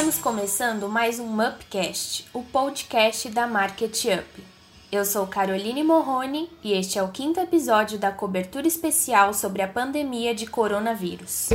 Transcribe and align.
Estamos 0.00 0.18
começando 0.18 0.88
mais 0.88 1.20
um 1.20 1.46
Upcast, 1.46 2.26
o 2.32 2.42
podcast 2.42 3.28
da 3.28 3.46
Market 3.46 4.06
Up. 4.06 4.44
Eu 4.90 5.04
sou 5.04 5.26
Caroline 5.26 5.84
Morrone 5.84 6.48
e 6.64 6.72
este 6.72 6.98
é 6.98 7.02
o 7.02 7.08
quinto 7.08 7.38
episódio 7.38 7.98
da 7.98 8.10
cobertura 8.10 8.66
especial 8.66 9.34
sobre 9.34 9.60
a 9.60 9.68
pandemia 9.68 10.34
de 10.34 10.46
coronavírus. 10.46 11.50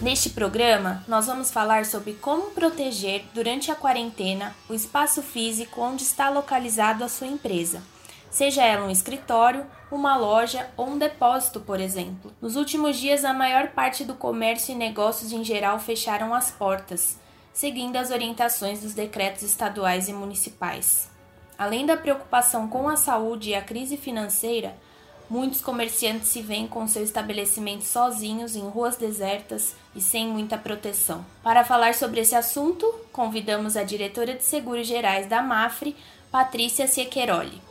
Neste 0.00 0.30
programa, 0.30 1.04
nós 1.06 1.26
vamos 1.26 1.50
falar 1.50 1.84
sobre 1.84 2.14
como 2.14 2.52
proteger, 2.52 3.26
durante 3.34 3.70
a 3.70 3.74
quarentena, 3.74 4.56
o 4.70 4.72
espaço 4.72 5.20
físico 5.20 5.82
onde 5.82 6.04
está 6.04 6.30
localizado 6.30 7.04
a 7.04 7.08
sua 7.10 7.26
empresa 7.26 7.82
seja 8.30 8.64
ela 8.64 8.86
um 8.86 8.90
escritório, 8.90 9.66
uma 9.90 10.16
loja 10.16 10.68
ou 10.76 10.88
um 10.88 10.98
depósito, 10.98 11.60
por 11.60 11.80
exemplo. 11.80 12.32
Nos 12.40 12.56
últimos 12.56 12.98
dias, 12.98 13.24
a 13.24 13.32
maior 13.32 13.68
parte 13.68 14.04
do 14.04 14.14
comércio 14.14 14.72
e 14.72 14.76
negócios 14.76 15.32
em 15.32 15.44
geral 15.44 15.78
fecharam 15.78 16.34
as 16.34 16.50
portas, 16.50 17.18
seguindo 17.52 17.96
as 17.96 18.10
orientações 18.10 18.80
dos 18.80 18.94
decretos 18.94 19.42
estaduais 19.42 20.08
e 20.08 20.12
municipais. 20.12 21.08
Além 21.58 21.86
da 21.86 21.96
preocupação 21.96 22.68
com 22.68 22.88
a 22.88 22.96
saúde 22.96 23.50
e 23.50 23.54
a 23.54 23.62
crise 23.62 23.96
financeira, 23.96 24.76
muitos 25.28 25.60
comerciantes 25.60 26.28
se 26.28 26.42
veem 26.42 26.68
com 26.68 26.86
seu 26.86 27.02
estabelecimento 27.02 27.82
sozinhos 27.82 28.54
em 28.54 28.68
ruas 28.68 28.96
desertas 28.96 29.74
e 29.94 30.00
sem 30.00 30.28
muita 30.28 30.58
proteção. 30.58 31.24
Para 31.42 31.64
falar 31.64 31.94
sobre 31.94 32.20
esse 32.20 32.34
assunto, 32.34 32.86
convidamos 33.12 33.76
a 33.76 33.82
diretora 33.82 34.34
de 34.34 34.44
Seguros 34.44 34.86
Gerais 34.86 35.26
da 35.26 35.40
Mafre, 35.40 35.96
Patrícia 36.30 36.86
Siecheroli. 36.86 37.62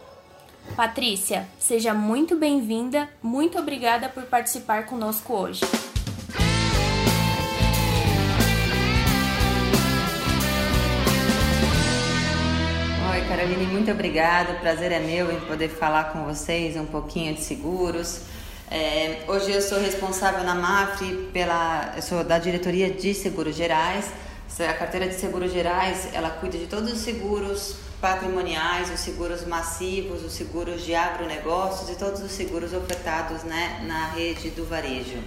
Patrícia, 0.73 1.47
seja 1.59 1.93
muito 1.93 2.35
bem-vinda, 2.37 3.09
muito 3.21 3.57
obrigada 3.57 4.09
por 4.09 4.23
participar 4.23 4.85
conosco 4.85 5.33
hoje. 5.33 5.61
Oi, 13.11 13.21
Caroline, 13.27 13.65
muito 13.67 13.91
obrigada. 13.91 14.53
O 14.53 14.59
prazer 14.59 14.91
é 14.91 14.99
meu 14.99 15.31
em 15.31 15.39
poder 15.41 15.69
falar 15.69 16.11
com 16.11 16.23
vocês 16.25 16.75
um 16.75 16.85
pouquinho 16.85 17.33
de 17.33 17.41
seguros. 17.41 18.21
É, 18.69 19.23
hoje 19.27 19.51
eu 19.51 19.61
sou 19.61 19.79
responsável 19.79 20.43
na 20.43 20.55
MAFRE 20.55 21.29
pela, 21.31 21.93
eu 21.95 22.01
sou 22.01 22.23
da 22.23 22.39
diretoria 22.39 22.89
de 22.89 23.13
seguros 23.13 23.55
gerais. 23.55 24.11
A 24.59 24.73
carteira 24.73 25.07
de 25.07 25.15
seguros 25.15 25.51
gerais, 25.51 26.09
ela 26.13 26.29
cuida 26.29 26.57
de 26.57 26.67
todos 26.67 26.91
os 26.91 26.99
seguros 26.99 27.75
patrimoniais, 28.05 28.91
os 28.91 28.99
seguros 28.99 29.47
massivos, 29.47 30.23
os 30.23 30.31
seguros 30.31 30.85
de 30.85 30.93
agronegócios 30.93 31.89
e 31.89 31.95
todos 31.95 32.21
os 32.21 32.31
seguros 32.31 32.71
ofertados 32.71 33.43
né, 33.43 33.83
na 33.87 34.09
rede 34.09 34.51
do 34.51 34.63
varejo. 34.63 35.17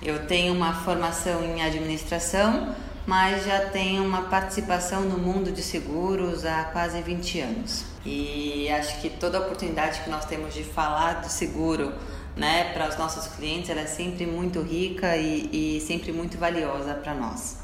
Eu 0.00 0.26
tenho 0.26 0.54
uma 0.54 0.72
formação 0.72 1.44
em 1.44 1.62
administração, 1.62 2.74
mas 3.06 3.44
já 3.44 3.66
tenho 3.66 4.02
uma 4.02 4.22
participação 4.22 5.02
no 5.02 5.18
mundo 5.18 5.52
de 5.52 5.62
seguros 5.62 6.46
há 6.46 6.64
quase 6.72 6.98
20 7.02 7.40
anos. 7.40 7.84
E 8.06 8.70
acho 8.70 9.02
que 9.02 9.10
toda 9.10 9.40
oportunidade 9.40 10.00
que 10.00 10.08
nós 10.08 10.24
temos 10.24 10.54
de 10.54 10.64
falar 10.64 11.20
do 11.20 11.28
seguro 11.28 11.92
né, 12.34 12.72
para 12.72 12.88
os 12.88 12.96
nossos 12.96 13.26
clientes, 13.34 13.68
ela 13.68 13.82
é 13.82 13.86
sempre 13.86 14.24
muito 14.24 14.62
rica 14.62 15.14
e, 15.18 15.76
e 15.76 15.80
sempre 15.82 16.10
muito 16.10 16.38
valiosa 16.38 16.94
para 16.94 17.12
nós. 17.12 17.58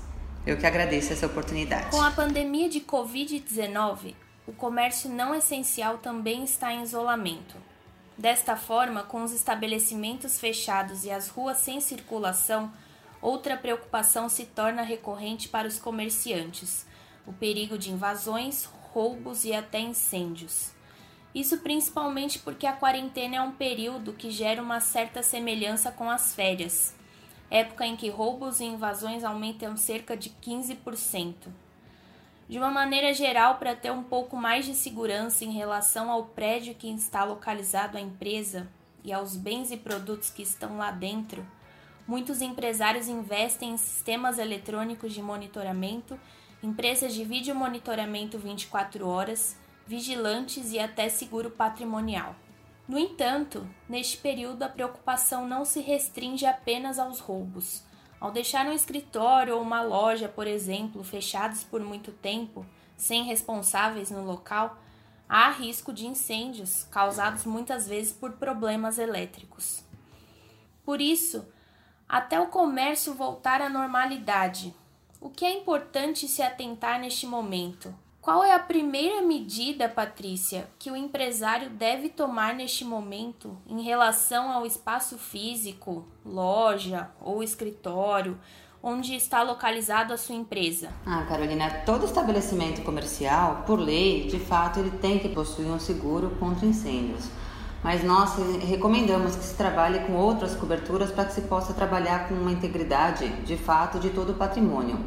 Eu 0.47 0.59
que 0.59 0.67
agradeço 0.67 1.15
essa 1.15 1.25
oportunidade. 1.25 1.89
Com 1.91 2.03
a 2.03 2.11
pandemia 2.11 2.69
de 2.69 2.81
Covid-19, 2.81 4.15
o 4.47 4.53
comércio 4.53 5.09
não 5.09 5.35
essencial 5.35 5.99
também 5.99 6.45
está 6.45 6.73
em 6.73 6.83
isolamento. 6.83 7.57
Desta 8.17 8.57
forma, 8.57 9.03
com 9.03 9.23
os 9.23 9.33
estabelecimentos 9.33 10.39
fechados 10.39 11.05
e 11.05 11.11
as 11.11 11.29
ruas 11.29 11.59
sem 11.59 11.81
circulação, 11.81 12.71
outra 13.23 13.57
preocupação 13.57 14.29
se 14.29 14.45
torna 14.45 14.83
recorrente 14.83 15.49
para 15.49 15.67
os 15.67 15.79
comerciantes: 15.79 16.87
o 17.27 17.33
perigo 17.33 17.79
de 17.79 17.91
invasões, 17.91 18.67
roubos 18.93 19.45
e 19.45 19.55
até 19.55 19.81
incêndios. 19.81 20.73
Isso 21.35 21.59
principalmente 21.59 22.39
porque 22.39 22.67
a 22.67 22.77
quarentena 22.77 23.37
é 23.37 23.41
um 23.41 23.53
período 23.53 24.13
que 24.13 24.31
gera 24.31 24.63
uma 24.63 24.79
certa 24.79 25.23
semelhança 25.23 25.91
com 25.91 26.09
as 26.09 26.35
férias, 26.35 26.95
época 27.51 27.87
em 27.87 27.97
que 27.97 28.11
roubos 28.11 28.61
e 28.61 28.65
invasões 28.65 29.25
aumentam 29.25 29.75
cerca 29.75 30.15
de 30.17 30.31
15% 30.31 31.64
de 32.49 32.59
uma 32.59 32.71
maneira 32.71 33.15
geral, 33.15 33.57
para 33.57 33.75
ter 33.75 33.91
um 33.91 34.03
pouco 34.03 34.37
mais 34.37 34.67
de 34.67 34.75
segurança 34.75 35.45
em 35.45 35.53
relação 35.53 36.11
ao 36.11 36.27
prédio 36.27 36.75
que 36.75 36.91
está 36.91 37.25
localizado 37.25 37.97
a 37.97 38.01
empresa 38.01 38.69
e 39.03 39.13
aos 39.13 39.35
bens 39.35 39.71
e 39.71 39.77
produtos 39.77 40.31
que 40.31 40.43
estão 40.43 40.77
lá 40.77 40.91
dentro, 40.91 41.47
muitos 42.07 42.43
empresários 42.43 43.09
investem 43.09 43.73
em 43.73 43.77
sistemas 43.77 44.39
eletrônicos 44.39 45.15
de 45.15 45.23
monitoramento, 45.23 46.21
empresas 46.63 47.15
de 47.15 47.25
vídeo 47.25 47.55
monitoramento 47.55 48.39
24 48.39 49.09
horas, 49.09 49.57
vigilantes 49.87 50.73
e 50.73 50.79
até 50.79 51.09
seguro 51.09 51.51
patrimonial. 51.51 52.37
No 52.87 52.99
entanto, 52.99 53.67
neste 53.89 54.19
período 54.19 54.63
a 54.63 54.69
preocupação 54.69 55.49
não 55.49 55.65
se 55.65 55.81
restringe 55.81 56.45
apenas 56.45 56.99
aos 56.99 57.21
roubos 57.21 57.83
ao 58.25 58.31
deixar 58.31 58.65
um 58.65 58.73
escritório 58.73 59.55
ou 59.55 59.61
uma 59.61 59.83
loja, 59.83 60.31
por 60.31 60.47
exemplo, 60.47 61.05
fechados 61.05 61.63
por 61.63 61.83
muito 61.83 62.11
tempo, 62.11 62.65
sem 62.97 63.23
responsáveis 63.23 64.11
no 64.11 64.25
local, 64.25 64.79
há 65.29 65.51
risco 65.51 65.93
de 65.93 66.07
incêndios 66.07 66.85
causados 66.85 67.45
muitas 67.45 67.87
vezes 67.87 68.15
por 68.15 68.33
problemas 68.33 68.99
elétricos. 68.99 69.85
Por 70.87 71.03
isso, 71.03 71.47
até 72.09 72.41
o 72.41 72.47
comércio 72.47 73.13
voltar 73.13 73.61
à 73.61 73.69
normalidade, 73.69 74.75
o 75.21 75.29
que 75.29 75.45
é 75.45 75.53
importante 75.53 76.27
se 76.27 76.41
atentar 76.41 76.99
neste 76.99 77.27
momento? 77.27 77.95
Qual 78.25 78.43
é 78.43 78.55
a 78.55 78.59
primeira 78.59 79.21
medida, 79.21 79.87
Patrícia, 79.87 80.67
que 80.79 80.91
o 80.91 80.97
empresário 80.97 81.69
deve 81.69 82.09
tomar 82.09 82.55
neste 82.55 82.83
momento 82.83 83.55
em 83.69 83.83
relação 83.83 84.51
ao 84.51 84.65
espaço 84.65 85.19
físico, 85.19 86.09
loja 86.25 87.11
ou 87.21 87.43
escritório, 87.43 88.41
onde 88.83 89.15
está 89.15 89.43
localizado 89.43 90.15
a 90.15 90.17
sua 90.17 90.35
empresa? 90.35 90.89
Ah, 91.05 91.27
Carolina, 91.29 91.69
todo 91.85 92.07
estabelecimento 92.07 92.81
comercial, 92.81 93.63
por 93.67 93.79
lei, 93.79 94.27
de 94.27 94.39
fato, 94.39 94.81
ele 94.81 94.93
tem 94.93 95.19
que 95.19 95.29
possuir 95.29 95.69
um 95.69 95.79
seguro 95.79 96.31
contra 96.41 96.65
incêndios. 96.65 97.29
Mas 97.83 98.03
nós 98.03 98.39
recomendamos 98.67 99.37
que 99.37 99.45
se 99.45 99.55
trabalhe 99.55 99.99
com 100.07 100.15
outras 100.15 100.55
coberturas 100.55 101.11
para 101.11 101.27
que 101.27 101.35
se 101.35 101.43
possa 101.43 101.75
trabalhar 101.75 102.27
com 102.27 102.35
uma 102.37 102.51
integridade, 102.51 103.29
de 103.43 103.59
fato, 103.59 103.99
de 103.99 104.09
todo 104.09 104.33
o 104.33 104.35
patrimônio. 104.35 104.99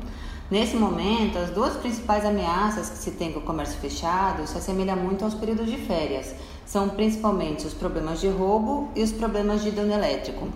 Nesse 0.49 0.77
momento, 0.77 1.37
as 1.37 1.49
duas 1.49 1.75
principais 1.75 2.23
ameaças 2.23 2.89
que 2.89 2.97
se 2.97 3.11
tem 3.11 3.33
com 3.33 3.39
o 3.39 3.43
comércio 3.43 3.77
fechado 3.79 4.47
se 4.47 4.57
assemelham 4.57 4.95
muito 4.95 5.25
aos 5.25 5.33
períodos 5.33 5.67
de 5.67 5.75
férias. 5.75 6.33
São 6.65 6.87
principalmente 6.87 7.67
os 7.67 7.73
problemas 7.73 8.21
de 8.21 8.29
roubo 8.29 8.89
e 8.95 9.03
os 9.03 9.11
problemas 9.11 9.61
de 9.61 9.71
dano 9.71 9.93
elétrico. 9.93 10.47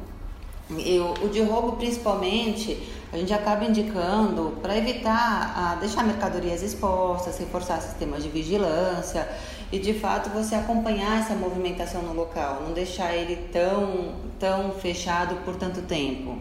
E 0.69 0.97
o, 0.99 1.27
de 1.27 1.41
roubo, 1.41 1.73
principalmente, 1.73 2.81
a 3.11 3.17
gente 3.17 3.33
acaba 3.33 3.65
indicando 3.65 4.53
para 4.61 4.77
evitar 4.77 5.53
a 5.57 5.75
deixar 5.75 6.05
mercadorias 6.05 6.63
expostas, 6.63 7.37
reforçar 7.37 7.81
sistemas 7.81 8.23
de 8.23 8.29
vigilância 8.29 9.27
e 9.69 9.79
de 9.79 9.93
fato 9.93 10.29
você 10.29 10.55
acompanhar 10.55 11.19
essa 11.19 11.33
movimentação 11.33 12.01
no 12.01 12.13
local, 12.13 12.61
não 12.65 12.71
deixar 12.71 13.13
ele 13.13 13.35
tão, 13.51 14.13
tão 14.39 14.71
fechado 14.71 15.35
por 15.43 15.57
tanto 15.57 15.81
tempo. 15.81 16.37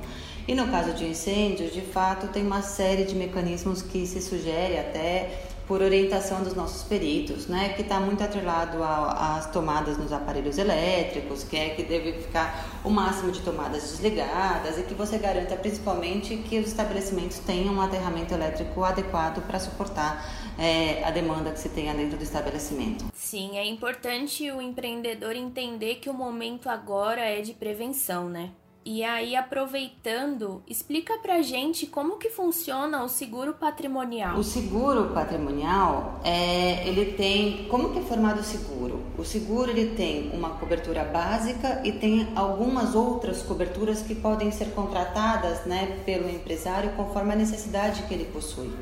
E 0.50 0.54
no 0.56 0.66
caso 0.66 0.92
de 0.94 1.06
incêndios, 1.06 1.72
de 1.72 1.80
fato, 1.80 2.26
tem 2.26 2.44
uma 2.44 2.60
série 2.60 3.04
de 3.04 3.14
mecanismos 3.14 3.82
que 3.82 4.04
se 4.04 4.20
sugere 4.20 4.76
até 4.80 5.44
por 5.64 5.80
orientação 5.80 6.42
dos 6.42 6.56
nossos 6.56 6.82
peritos, 6.82 7.46
né, 7.46 7.68
que 7.76 7.82
está 7.82 8.00
muito 8.00 8.20
atrelado 8.24 8.82
às 8.82 9.48
tomadas 9.52 9.96
nos 9.96 10.12
aparelhos 10.12 10.58
elétricos, 10.58 11.44
que 11.44 11.56
é 11.56 11.68
que 11.68 11.84
deve 11.84 12.14
ficar 12.14 12.80
o 12.82 12.90
máximo 12.90 13.30
de 13.30 13.40
tomadas 13.42 13.92
desligadas 13.92 14.76
e 14.76 14.82
que 14.82 14.92
você 14.92 15.18
garanta 15.18 15.54
principalmente 15.54 16.36
que 16.38 16.58
os 16.58 16.66
estabelecimentos 16.66 17.38
tenham 17.38 17.74
um 17.74 17.80
aterramento 17.80 18.34
elétrico 18.34 18.82
adequado 18.82 19.46
para 19.46 19.60
suportar 19.60 20.28
é, 20.58 21.04
a 21.04 21.12
demanda 21.12 21.52
que 21.52 21.60
se 21.60 21.68
tenha 21.68 21.94
dentro 21.94 22.18
do 22.18 22.24
estabelecimento. 22.24 23.04
Sim, 23.14 23.56
é 23.56 23.64
importante 23.64 24.50
o 24.50 24.60
empreendedor 24.60 25.36
entender 25.36 26.00
que 26.00 26.10
o 26.10 26.12
momento 26.12 26.68
agora 26.68 27.20
é 27.20 27.40
de 27.40 27.52
prevenção, 27.52 28.28
né? 28.28 28.50
E 28.92 29.04
aí, 29.04 29.36
aproveitando, 29.36 30.64
explica 30.66 31.16
pra 31.18 31.42
gente 31.42 31.86
como 31.86 32.16
que 32.16 32.28
funciona 32.28 33.04
o 33.04 33.08
seguro 33.08 33.54
patrimonial. 33.54 34.36
O 34.36 34.42
seguro 34.42 35.14
patrimonial, 35.14 36.20
é, 36.24 36.88
ele 36.88 37.12
tem, 37.12 37.68
como 37.68 37.92
que 37.92 38.00
é 38.00 38.02
formado 38.02 38.40
o 38.40 38.42
seguro? 38.42 39.00
O 39.16 39.24
seguro 39.24 39.70
ele 39.70 39.94
tem 39.94 40.32
uma 40.32 40.50
cobertura 40.50 41.04
básica 41.04 41.80
e 41.84 41.92
tem 41.92 42.32
algumas 42.34 42.96
outras 42.96 43.42
coberturas 43.42 44.02
que 44.02 44.16
podem 44.16 44.50
ser 44.50 44.72
contratadas, 44.72 45.64
né, 45.66 46.00
pelo 46.04 46.28
empresário 46.28 46.90
conforme 46.96 47.32
a 47.32 47.36
necessidade 47.36 48.02
que 48.02 48.12
ele 48.12 48.24
possui. 48.24 48.72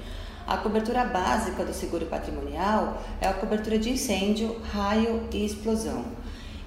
A 0.47 0.57
cobertura 0.57 1.05
básica 1.05 1.63
do 1.67 1.75
seguro 1.75 2.07
patrimonial 2.07 3.03
é 3.21 3.29
a 3.29 3.35
cobertura 3.35 3.79
de 3.79 3.91
incêndio, 3.91 4.59
raio 4.73 5.29
e 5.31 5.45
explosão. 5.45 6.07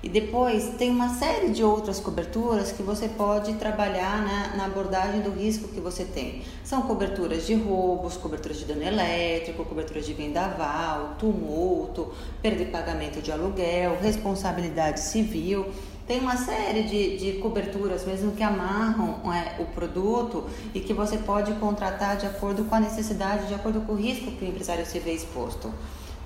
E 0.03 0.09
depois 0.09 0.69
tem 0.80 0.89
uma 0.89 1.09
série 1.09 1.50
de 1.51 1.63
outras 1.63 2.00
coberturas 2.00 2.71
que 2.71 2.81
você 2.81 3.07
pode 3.07 3.53
trabalhar 3.53 4.24
na, 4.24 4.57
na, 4.57 4.65
abordagem 4.65 5.21
do 5.21 5.30
risco 5.30 5.68
que 5.68 5.80
você 5.80 6.03
tem. 6.03 6.42
São 6.63 6.81
coberturas 6.81 7.45
de 7.45 7.53
roubos, 7.53 8.18
coberturas 8.18 8.57
de 8.57 8.65
dano 8.65 8.81
elétrico, 8.81 9.63
coberturas 9.63 10.03
de 10.03 10.13
vendaval, 10.13 11.15
tumulto, 11.19 12.12
perda 12.42 12.65
de 12.65 12.71
pagamento 12.71 13.21
de 13.21 13.31
aluguel, 13.31 13.95
responsabilidade 14.01 15.01
civil. 15.01 15.68
Tem 16.07 16.19
uma 16.19 16.36
série 16.36 16.81
de, 16.81 17.18
de 17.18 17.39
coberturas 17.39 18.03
mesmo 18.03 18.31
que 18.31 18.42
amarram 18.42 19.31
é, 19.31 19.62
o 19.62 19.65
produto 19.65 20.45
e 20.74 20.80
que 20.80 20.94
você 20.94 21.19
pode 21.19 21.53
contratar 21.53 22.18
de 22.18 22.25
acordo 22.25 22.65
com 22.65 22.74
a 22.74 22.80
necessidade, 22.80 23.48
de 23.48 23.53
acordo 23.53 23.81
com 23.81 23.94
o 23.94 23.95
risco 23.95 24.31
que 24.31 24.44
o 24.44 24.48
empresário 24.48 24.83
se 24.83 24.98
vê 24.98 25.13
exposto 25.13 25.71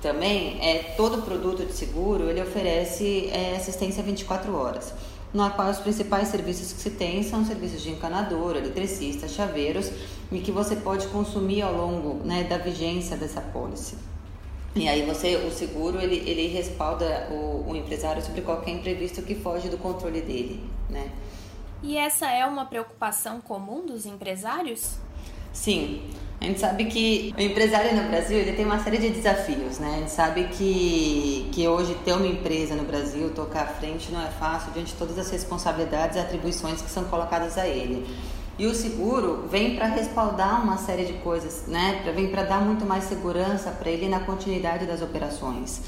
também 0.01 0.59
é 0.61 0.93
todo 0.95 1.21
produto 1.23 1.65
de 1.65 1.73
seguro 1.73 2.29
ele 2.29 2.41
oferece 2.41 3.29
é, 3.31 3.55
assistência 3.55 4.03
24 4.03 4.55
horas 4.55 4.93
no 5.35 5.49
qual 5.51 5.69
os 5.69 5.79
principais 5.79 6.29
serviços 6.29 6.71
que 6.71 6.79
se 6.79 6.91
tem 6.91 7.21
são 7.21 7.43
serviços 7.43 7.83
de 7.83 7.89
encanador, 7.91 8.55
eletricista, 8.55 9.27
chaveiros 9.27 9.91
e 10.31 10.39
que 10.39 10.49
você 10.49 10.77
pode 10.77 11.07
consumir 11.07 11.61
ao 11.61 11.73
longo 11.73 12.25
né, 12.25 12.45
da 12.45 12.57
vigência 12.57 13.17
dessa 13.17 13.41
pólice. 13.41 13.97
E 14.73 14.87
aí 14.87 15.05
você, 15.05 15.35
o 15.35 15.51
seguro, 15.51 15.99
ele, 15.99 16.17
ele 16.29 16.47
respalda 16.47 17.27
o, 17.29 17.69
o 17.69 17.75
empresário 17.75 18.21
sobre 18.21 18.41
qualquer 18.41 18.71
imprevisto 18.71 19.21
que 19.21 19.35
foge 19.35 19.67
do 19.67 19.77
controle 19.77 20.21
dele, 20.21 20.63
né? 20.89 21.11
E 21.83 21.97
essa 21.97 22.31
é 22.31 22.45
uma 22.45 22.65
preocupação 22.65 23.41
comum 23.41 23.85
dos 23.85 24.05
empresários? 24.05 24.97
Sim. 25.53 26.01
A 26.41 26.45
gente 26.45 26.59
sabe 26.59 26.85
que 26.85 27.33
o 27.37 27.41
empresário 27.41 27.95
no 27.95 28.07
Brasil 28.09 28.37
ele 28.37 28.53
tem 28.53 28.65
uma 28.65 28.79
série 28.83 28.97
de 28.97 29.09
desafios, 29.09 29.79
né? 29.79 29.95
A 29.95 29.99
gente 29.99 30.11
sabe 30.11 30.43
que, 30.49 31.49
que 31.51 31.67
hoje 31.67 31.95
ter 32.05 32.13
uma 32.13 32.27
empresa 32.27 32.75
no 32.75 32.83
Brasil, 32.83 33.31
tocar 33.31 33.63
à 33.63 33.67
frente, 33.67 34.11
não 34.11 34.21
é 34.21 34.29
fácil 34.29 34.71
diante 34.73 34.91
de 34.91 34.97
todas 34.97 35.17
as 35.17 35.29
responsabilidades 35.31 36.17
e 36.17 36.19
atribuições 36.19 36.81
que 36.81 36.89
são 36.89 37.05
colocadas 37.05 37.57
a 37.57 37.65
ele. 37.65 38.05
E 38.57 38.67
o 38.67 38.73
seguro 38.75 39.47
vem 39.49 39.75
para 39.75 39.87
respaldar 39.87 40.63
uma 40.63 40.77
série 40.77 41.05
de 41.05 41.13
coisas, 41.13 41.63
né? 41.67 42.01
Vem 42.13 42.29
para 42.29 42.43
dar 42.43 42.61
muito 42.61 42.85
mais 42.85 43.05
segurança 43.05 43.71
para 43.71 43.89
ele 43.89 44.07
na 44.07 44.19
continuidade 44.19 44.85
das 44.85 45.01
operações. 45.01 45.81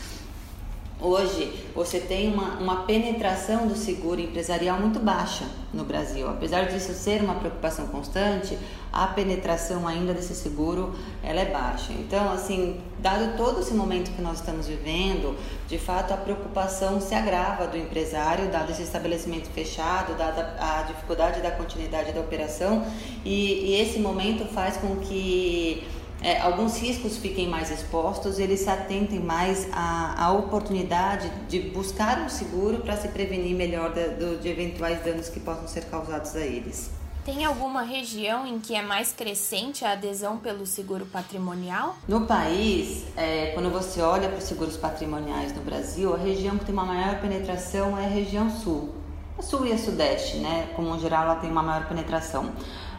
Hoje 1.00 1.54
você 1.76 2.00
tem 2.00 2.34
uma, 2.34 2.56
uma 2.56 2.76
penetração 2.78 3.68
do 3.68 3.76
seguro 3.76 4.20
empresarial 4.20 4.80
muito 4.80 5.00
baixa 5.00 5.46
no 5.72 5.84
Brasil. 5.84 6.28
Apesar 6.28 6.64
disso 6.64 6.92
ser 6.92 7.22
uma 7.22 7.36
preocupação 7.36 7.86
constante, 7.88 8.58
a 8.92 9.06
penetração 9.06 9.88
ainda 9.88 10.12
desse 10.12 10.34
seguro 10.34 10.96
ela 11.22 11.40
é 11.40 11.46
baixa. 11.46 11.94
Então, 11.94 12.32
assim, 12.32 12.82
dado 12.98 13.38
todo 13.38 13.60
esse 13.60 13.76
momento 13.76 14.10
que 14.16 14.22
nós 14.24 14.40
estamos 14.40 14.66
vivendo, 14.66 15.38
de 15.68 15.78
fato 15.78 16.16
a 16.16 16.18
preocupação 16.18 17.00
se 17.00 17.14
agrava 17.14 17.68
do 17.68 17.78
empresário, 17.78 18.50
dado 18.50 18.72
esse 18.72 18.82
estabelecimento 18.82 19.50
fechado, 19.50 20.18
dada 20.18 20.56
a 20.60 20.82
dificuldade 20.82 21.42
da 21.42 21.52
continuidade 21.52 22.12
da 22.12 22.22
operação, 22.22 22.84
e, 23.24 23.70
e 23.70 23.80
esse 23.80 24.00
momento 24.00 24.46
faz 24.46 24.78
com 24.78 24.96
que 24.96 25.86
é, 26.22 26.42
alguns 26.42 26.78
riscos 26.78 27.18
fiquem 27.18 27.48
mais 27.48 27.70
expostos, 27.70 28.40
eles 28.40 28.62
se 28.62 28.70
atentem 28.70 29.20
mais 29.20 29.68
à, 29.72 30.26
à 30.26 30.32
oportunidade 30.32 31.30
de 31.48 31.60
buscar 31.60 32.20
um 32.20 32.30
seguro 32.30 32.80
para 32.80 32.98
se 32.98 33.08
prevenir 33.10 33.56
melhor 33.56 33.94
de, 33.94 34.10
de, 34.16 34.38
de 34.38 34.50
eventuais 34.50 35.04
danos 35.04 35.30
que 35.30 35.40
possam 35.40 35.68
ser 35.68 35.86
causados 35.86 36.36
a 36.36 36.42
eles. 36.42 36.90
Tem 37.24 37.44
alguma 37.44 37.82
região 37.82 38.48
em 38.48 38.58
que 38.58 38.74
é 38.74 38.82
mais 38.82 39.12
crescente 39.12 39.84
a 39.84 39.92
adesão 39.92 40.38
pelo 40.38 40.66
seguro 40.66 41.06
patrimonial? 41.06 41.98
No 42.08 42.26
país, 42.26 43.04
é, 43.18 43.48
quando 43.48 43.70
você 43.70 44.02
olha 44.02 44.30
para 44.30 44.38
os 44.38 44.46
seguros 44.46 44.78
patrimoniais 44.78 45.54
no 45.54 45.62
Brasil, 45.62 46.16
a 46.16 46.18
região 46.18 46.58
que 46.58 46.64
tem 46.64 46.74
uma 46.74 46.86
maior 46.86 47.20
penetração 47.20 47.98
é 47.98 48.06
a 48.06 48.10
região 48.10 48.50
sul. 48.50 48.96
A 49.38 49.42
sul 49.42 49.68
e 49.68 49.74
a 49.74 49.78
sudeste, 49.78 50.38
né? 50.38 50.70
Como 50.74 50.96
em 50.96 51.00
geral, 51.00 51.24
ela 51.24 51.36
tem 51.36 51.52
uma 51.52 51.62
maior 51.62 51.86
penetração 51.90 52.50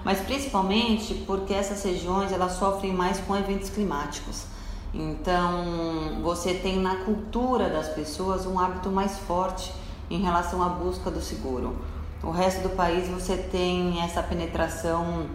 mas 0.05 0.21
principalmente 0.21 1.15
porque 1.27 1.53
essas 1.53 1.83
regiões 1.83 2.33
elas 2.33 2.53
sofrem 2.53 2.93
mais 2.93 3.19
com 3.21 3.37
eventos 3.37 3.71
climáticos. 3.71 4.45
Então, 4.93 6.23
você 6.23 6.55
tem 6.55 6.79
na 6.79 6.97
cultura 7.05 7.69
das 7.69 7.89
pessoas 7.89 8.47
um 8.47 8.59
hábito 8.59 8.91
mais 8.91 9.19
forte 9.19 9.73
em 10.11 10.21
relação 10.23 10.62
à 10.62 10.69
busca 10.69 11.11
do 11.11 11.21
seguro. 11.21 11.77
O 12.23 12.31
resto 12.31 12.62
do 12.62 12.71
país 12.71 13.09
você 13.09 13.37
tem 13.37 14.03
essa 14.03 14.23
penetração 14.23 15.27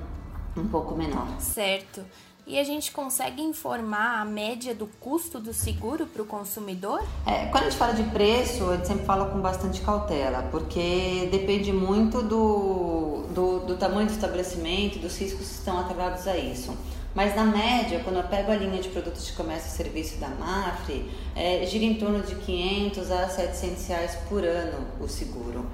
um 0.57 0.67
pouco 0.67 0.95
menor. 0.95 1.27
Certo. 1.39 2.03
E 2.45 2.59
a 2.59 2.63
gente 2.63 2.91
consegue 2.91 3.41
informar 3.41 4.19
a 4.21 4.25
média 4.25 4.75
do 4.75 4.85
custo 4.99 5.39
do 5.39 5.53
seguro 5.53 6.05
para 6.05 6.21
o 6.21 6.25
consumidor? 6.25 7.01
É, 7.25 7.45
quando 7.45 7.63
a 7.63 7.69
gente 7.69 7.77
fala 7.77 7.93
de 7.93 8.03
preço, 8.03 8.69
a 8.69 8.75
gente 8.75 8.87
sempre 8.87 9.05
fala 9.05 9.29
com 9.31 9.39
bastante 9.39 9.79
cautela, 9.79 10.43
porque 10.51 11.29
depende 11.31 11.71
muito 11.71 12.21
do, 12.21 13.23
do, 13.33 13.59
do 13.59 13.77
tamanho 13.77 14.07
do 14.07 14.13
estabelecimento, 14.13 14.99
dos 14.99 15.17
riscos 15.17 15.47
que 15.47 15.53
estão 15.53 15.79
atrelados 15.79 16.27
a 16.27 16.35
isso. 16.35 16.75
Mas 17.15 17.33
na 17.33 17.45
média, 17.45 18.01
quando 18.03 18.17
eu 18.17 18.23
pego 18.23 18.51
a 18.51 18.55
linha 18.55 18.81
de 18.81 18.89
produtos 18.89 19.25
de 19.25 19.33
comércio 19.33 19.69
e 19.69 19.77
serviço 19.77 20.17
da 20.17 20.27
Mafre, 20.27 21.09
é, 21.35 21.65
gira 21.65 21.85
em 21.85 21.93
torno 21.93 22.21
de 22.23 22.35
500 22.35 23.09
a 23.09 23.29
700 23.29 23.87
reais 23.87 24.15
por 24.27 24.43
ano 24.43 24.85
o 24.99 25.07
seguro. 25.07 25.65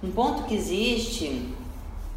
Um 0.00 0.12
ponto 0.12 0.44
que 0.44 0.54
existe, 0.54 1.48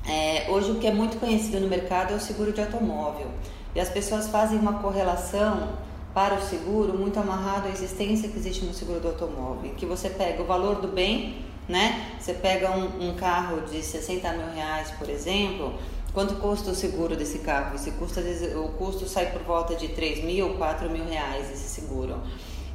é, 0.05 0.45
hoje 0.49 0.71
o 0.71 0.75
que 0.75 0.85
é 0.85 0.93
muito 0.93 1.17
conhecido 1.17 1.59
no 1.59 1.67
mercado 1.67 2.13
é 2.13 2.17
o 2.17 2.19
seguro 2.19 2.51
de 2.53 2.61
automóvel. 2.61 3.31
E 3.75 3.79
as 3.79 3.89
pessoas 3.89 4.27
fazem 4.27 4.57
uma 4.57 4.73
correlação 4.73 5.69
para 6.13 6.35
o 6.35 6.41
seguro 6.41 6.97
muito 6.97 7.19
amarrado 7.19 7.67
à 7.67 7.71
existência 7.71 8.27
que 8.27 8.37
existe 8.37 8.65
no 8.65 8.73
seguro 8.73 8.99
do 8.99 9.09
automóvel, 9.09 9.71
que 9.75 9.85
você 9.85 10.09
pega 10.09 10.41
o 10.41 10.45
valor 10.45 10.81
do 10.81 10.87
bem, 10.87 11.45
né? 11.69 12.15
Você 12.19 12.33
pega 12.33 12.71
um, 12.71 13.09
um 13.09 13.15
carro 13.15 13.61
de 13.61 13.83
60 13.83 14.31
mil 14.33 14.53
reais, 14.53 14.89
por 14.91 15.09
exemplo, 15.09 15.73
quanto 16.13 16.35
custa 16.35 16.71
o 16.71 16.75
seguro 16.75 17.15
desse 17.15 17.39
carro? 17.39 17.75
Esse 17.75 17.91
custo, 17.91 18.19
o 18.19 18.69
custo 18.69 19.07
sai 19.07 19.27
por 19.31 19.43
volta 19.43 19.75
de 19.75 19.89
3 19.89 20.23
mil, 20.23 20.55
4 20.55 20.89
mil 20.89 21.05
reais 21.05 21.51
esse 21.51 21.69
seguro. 21.69 22.19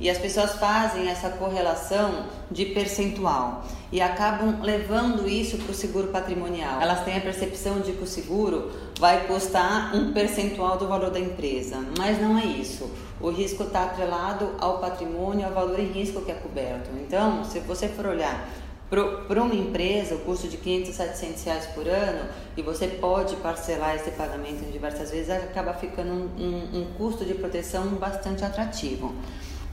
E 0.02 0.10
as 0.10 0.18
pessoas 0.18 0.56
fazem 0.56 1.08
essa 1.08 1.30
correlação 1.30 2.26
de 2.50 2.64
percentual 2.66 3.64
e 3.92 4.00
acabam 4.00 4.60
levando 4.60 5.28
isso 5.28 5.56
para 5.58 5.70
o 5.70 5.74
seguro 5.74 6.08
patrimonial. 6.08 6.82
Elas 6.82 7.04
têm 7.04 7.16
a 7.16 7.20
percepção 7.20 7.78
de 7.78 7.92
que 7.92 8.02
o 8.02 8.06
seguro 8.06 8.72
vai 8.98 9.28
custar 9.28 9.94
um 9.94 10.12
percentual 10.12 10.76
do 10.76 10.88
valor 10.88 11.10
da 11.10 11.20
empresa, 11.20 11.78
mas 11.96 12.20
não 12.20 12.36
é 12.36 12.44
isso. 12.44 12.90
O 13.20 13.30
risco 13.30 13.62
está 13.62 13.84
atrelado 13.84 14.56
ao 14.58 14.78
patrimônio, 14.78 15.46
ao 15.46 15.52
valor 15.52 15.78
em 15.78 15.92
risco 15.92 16.20
que 16.22 16.32
é 16.32 16.34
coberto. 16.34 16.90
Então, 17.00 17.44
se 17.44 17.60
você 17.60 17.86
for 17.86 18.06
olhar 18.06 18.50
para 18.90 19.40
uma 19.40 19.54
empresa, 19.54 20.16
o 20.16 20.18
custo 20.18 20.48
de 20.48 20.56
500, 20.56 20.96
700 20.96 21.44
reais 21.44 21.66
por 21.66 21.86
ano, 21.86 22.28
e 22.56 22.60
você 22.60 22.88
pode 22.88 23.36
parcelar 23.36 23.94
esse 23.94 24.10
pagamento 24.10 24.64
em 24.64 24.70
diversas 24.72 25.12
vezes, 25.12 25.30
acaba 25.30 25.72
ficando 25.74 26.10
um, 26.10 26.42
um, 26.42 26.80
um 26.80 26.86
custo 26.98 27.24
de 27.24 27.34
proteção 27.34 27.86
bastante 27.90 28.44
atrativo. 28.44 29.14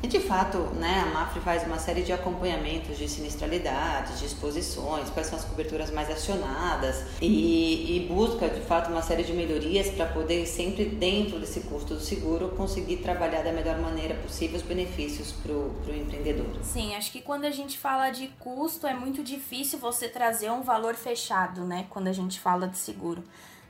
E 0.01 0.07
de 0.07 0.19
fato, 0.19 0.57
né, 0.75 1.03
a 1.05 1.13
MAFRE 1.13 1.41
faz 1.41 1.63
uma 1.63 1.77
série 1.77 2.03
de 2.03 2.13
acompanhamentos 2.13 2.97
de 2.97 3.07
sinistralidades, 3.09 4.19
de 4.19 4.25
exposições, 4.25 5.09
quais 5.09 5.27
são 5.27 5.37
as 5.37 5.43
coberturas 5.43 5.91
mais 5.91 6.09
acionadas 6.09 7.03
e, 7.21 7.97
e 7.97 8.07
busca 8.07 8.47
de 8.47 8.61
fato 8.61 8.89
uma 8.89 9.01
série 9.01 9.23
de 9.23 9.33
melhorias 9.33 9.89
para 9.89 10.05
poder 10.05 10.45
sempre 10.45 10.85
dentro 10.85 11.37
desse 11.37 11.61
custo 11.61 11.95
do 11.95 11.99
seguro 11.99 12.49
conseguir 12.55 12.97
trabalhar 12.97 13.43
da 13.43 13.51
melhor 13.51 13.77
maneira 13.79 14.15
possível 14.15 14.55
os 14.55 14.63
benefícios 14.63 15.33
para 15.33 15.51
o 15.51 15.93
empreendedor. 15.93 16.47
Sim, 16.63 16.95
acho 16.95 17.11
que 17.11 17.21
quando 17.21 17.43
a 17.43 17.51
gente 17.51 17.77
fala 17.77 18.09
de 18.09 18.27
custo 18.39 18.87
é 18.87 18.93
muito 18.93 19.21
difícil 19.21 19.79
você 19.79 20.07
trazer 20.07 20.49
um 20.49 20.61
valor 20.61 20.95
fechado, 20.95 21.65
né? 21.65 21.87
Quando 21.89 22.07
a 22.07 22.13
gente 22.13 22.39
fala 22.39 22.67
de 22.67 22.77
seguro. 22.77 23.21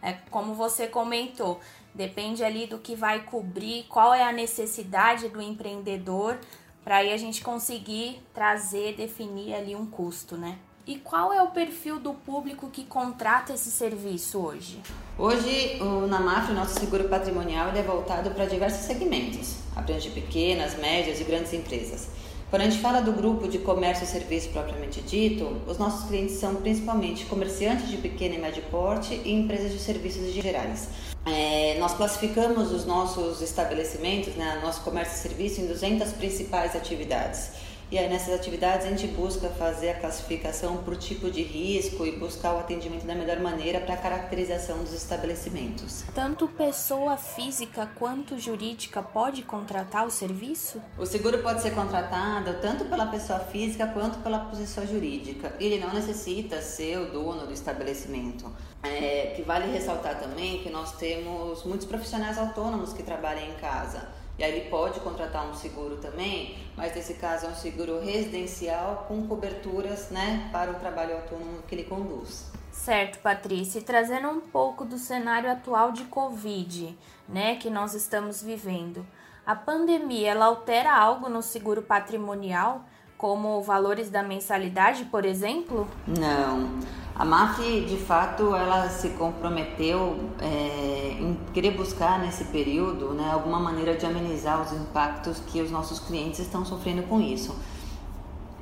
É 0.02 0.14
como 0.30 0.54
você 0.54 0.88
comentou, 0.88 1.60
Depende 1.94 2.44
ali 2.44 2.68
do 2.68 2.78
que 2.78 2.96
vai 2.96 3.24
cobrir, 3.24 3.86
qual 3.90 4.14
é 4.14 4.24
a 4.24 4.32
necessidade 4.32 5.28
do 5.30 5.42
empreendedor, 5.42 6.38
para 6.84 6.98
aí 6.98 7.12
a 7.12 7.18
gente 7.18 7.44
conseguir 7.44 8.22
trazer, 8.34 8.96
definir 8.96 9.54
ali 9.54 9.76
um 9.76 9.86
custo, 9.86 10.38
né? 10.38 10.58
E 10.88 10.96
qual 10.96 11.32
é 11.32 11.44
o 11.44 11.52
perfil 11.52 12.00
do 12.00 12.14
público 12.14 12.70
que 12.70 12.84
contrata 12.84 13.54
esse 13.54 13.70
serviço 13.70 14.40
hoje? 14.40 14.82
Hoje, 15.18 15.78
o 15.82 16.08
Namaf, 16.08 16.50
o 16.50 16.54
nosso 16.56 16.80
seguro 16.80 17.08
patrimonial, 17.08 17.70
é 17.70 17.84
voltado 17.84 18.32
para 18.32 18.46
diversos 18.46 18.86
segmentos, 18.86 19.58
abrange 19.76 20.10
pequenas, 20.10 20.80
médias 20.80 21.20
e 21.20 21.24
grandes 21.24 21.54
empresas. 21.54 22.10
Quando 22.50 22.64
a 22.64 22.66
gente 22.66 22.82
fala 22.82 23.00
do 23.00 23.12
grupo 23.12 23.48
de 23.48 23.60
comércio 23.60 24.06
e 24.06 24.08
serviço 24.08 24.50
propriamente 24.50 25.02
dito, 25.02 25.62
os 25.68 25.78
nossos 25.78 26.08
clientes 26.08 26.38
são 26.38 26.56
principalmente 26.56 27.26
comerciantes 27.26 27.88
de 27.88 27.98
pequeno 27.98 28.34
e 28.34 28.38
médio 28.40 28.64
porte 28.72 29.22
e 29.24 29.32
empresas 29.32 29.72
de 29.72 29.78
serviços 29.78 30.34
gerais. 30.34 30.88
É, 31.28 31.78
nós 31.80 31.94
classificamos 31.94 32.72
os 32.72 32.86
nossos 32.86 33.40
estabelecimentos, 33.42 34.34
né, 34.34 34.60
nosso 34.64 34.82
comércio 34.82 35.16
e 35.16 35.20
serviço, 35.20 35.62
em 35.62 35.68
200 35.68 36.12
principais 36.14 36.76
atividades. 36.76 37.52
E 37.92 37.98
aí 37.98 38.08
nessas 38.08 38.36
atividades 38.36 38.86
a 38.86 38.90
gente 38.92 39.08
busca 39.08 39.50
fazer 39.50 39.90
a 39.90 40.00
classificação 40.00 40.78
por 40.84 40.96
tipo 40.96 41.32
de 41.32 41.42
risco 41.42 42.06
e 42.06 42.12
buscar 42.12 42.54
o 42.54 42.60
atendimento 42.60 43.04
da 43.04 43.16
melhor 43.16 43.40
maneira 43.40 43.80
para 43.80 43.96
a 43.96 43.98
caracterização 43.98 44.84
dos 44.84 44.94
estabelecimentos. 44.94 46.04
Tanto 46.14 46.48
pessoa 46.48 47.18
física 47.18 47.90
quanto 47.98 48.38
jurídica 48.38 49.02
pode 49.02 49.42
contratar 49.42 50.06
o 50.06 50.12
serviço? 50.12 50.80
O 51.00 51.06
seguro 51.06 51.40
pode 51.40 51.64
ser 51.64 51.72
contratado 51.72 52.62
tanto 52.62 52.86
pela 52.86 53.08
pessoa 53.08 53.40
física 53.40 53.88
quanto 53.88 54.20
pela 54.20 54.38
pessoa 54.38 54.86
jurídica. 54.86 55.56
Ele 55.60 55.80
não 55.80 55.92
necessita 55.92 56.62
ser 56.62 57.00
o 57.00 57.12
dono 57.12 57.48
do 57.48 57.54
estabelecimento. 57.54 58.54
É, 58.84 59.34
que 59.36 59.42
vale 59.42 59.72
ressaltar 59.72 60.20
também 60.20 60.62
que 60.62 60.70
nós 60.70 60.92
temos 60.94 61.64
muitos 61.64 61.88
profissionais 61.88 62.38
autônomos 62.38 62.94
que 62.94 63.02
trabalham 63.02 63.50
em 63.50 63.56
casa. 63.56 64.08
E 64.40 64.44
aí 64.44 64.58
ele 64.58 64.70
pode 64.70 65.02
contratar 65.02 65.46
um 65.46 65.54
seguro 65.54 65.98
também, 65.98 66.58
mas 66.78 66.96
nesse 66.96 67.16
caso 67.16 67.46
é 67.46 67.50
um 67.50 67.56
seguro 67.56 68.00
residencial 68.00 69.04
com 69.06 69.28
coberturas 69.28 70.10
né, 70.12 70.48
para 70.50 70.72
o 70.72 70.76
trabalho 70.76 71.16
autônomo 71.18 71.62
que 71.68 71.76
ele 71.76 71.84
conduz. 71.84 72.50
Certo, 72.72 73.20
Patrícia. 73.20 73.80
E 73.80 73.84
trazendo 73.84 74.30
um 74.30 74.40
pouco 74.40 74.86
do 74.86 74.98
cenário 74.98 75.52
atual 75.52 75.92
de 75.92 76.06
Covid, 76.06 76.98
né, 77.28 77.58
que 77.58 77.70
nós 77.70 77.94
estamos 77.94 78.42
vivendo. 78.42 79.06
A 79.46 79.56
pandemia, 79.56 80.32
ela 80.32 80.46
altera 80.46 80.96
algo 80.96 81.28
no 81.28 81.42
seguro 81.42 81.82
patrimonial, 81.82 82.86
como 83.20 83.62
valores 83.62 84.10
da 84.10 84.24
mensalidade, 84.24 85.04
por 85.04 85.26
exemplo? 85.26 85.86
Não. 86.08 86.70
A 87.14 87.26
MAF, 87.26 87.82
de 87.82 87.98
fato, 87.98 88.56
ela 88.56 88.90
se 88.90 89.10
comprometeu 89.10 90.18
é, 90.40 91.18
em 91.20 91.38
querer 91.54 91.72
buscar 91.72 92.18
nesse 92.18 92.46
período 92.46 93.10
né, 93.10 93.30
alguma 93.30 93.60
maneira 93.60 93.94
de 93.98 94.06
amenizar 94.06 94.62
os 94.62 94.72
impactos 94.72 95.38
que 95.48 95.62
os 95.62 95.70
nossos 95.70 96.00
clientes 96.00 96.40
estão 96.40 96.64
sofrendo 96.64 97.04
com 97.04 97.20
isso. 97.20 97.54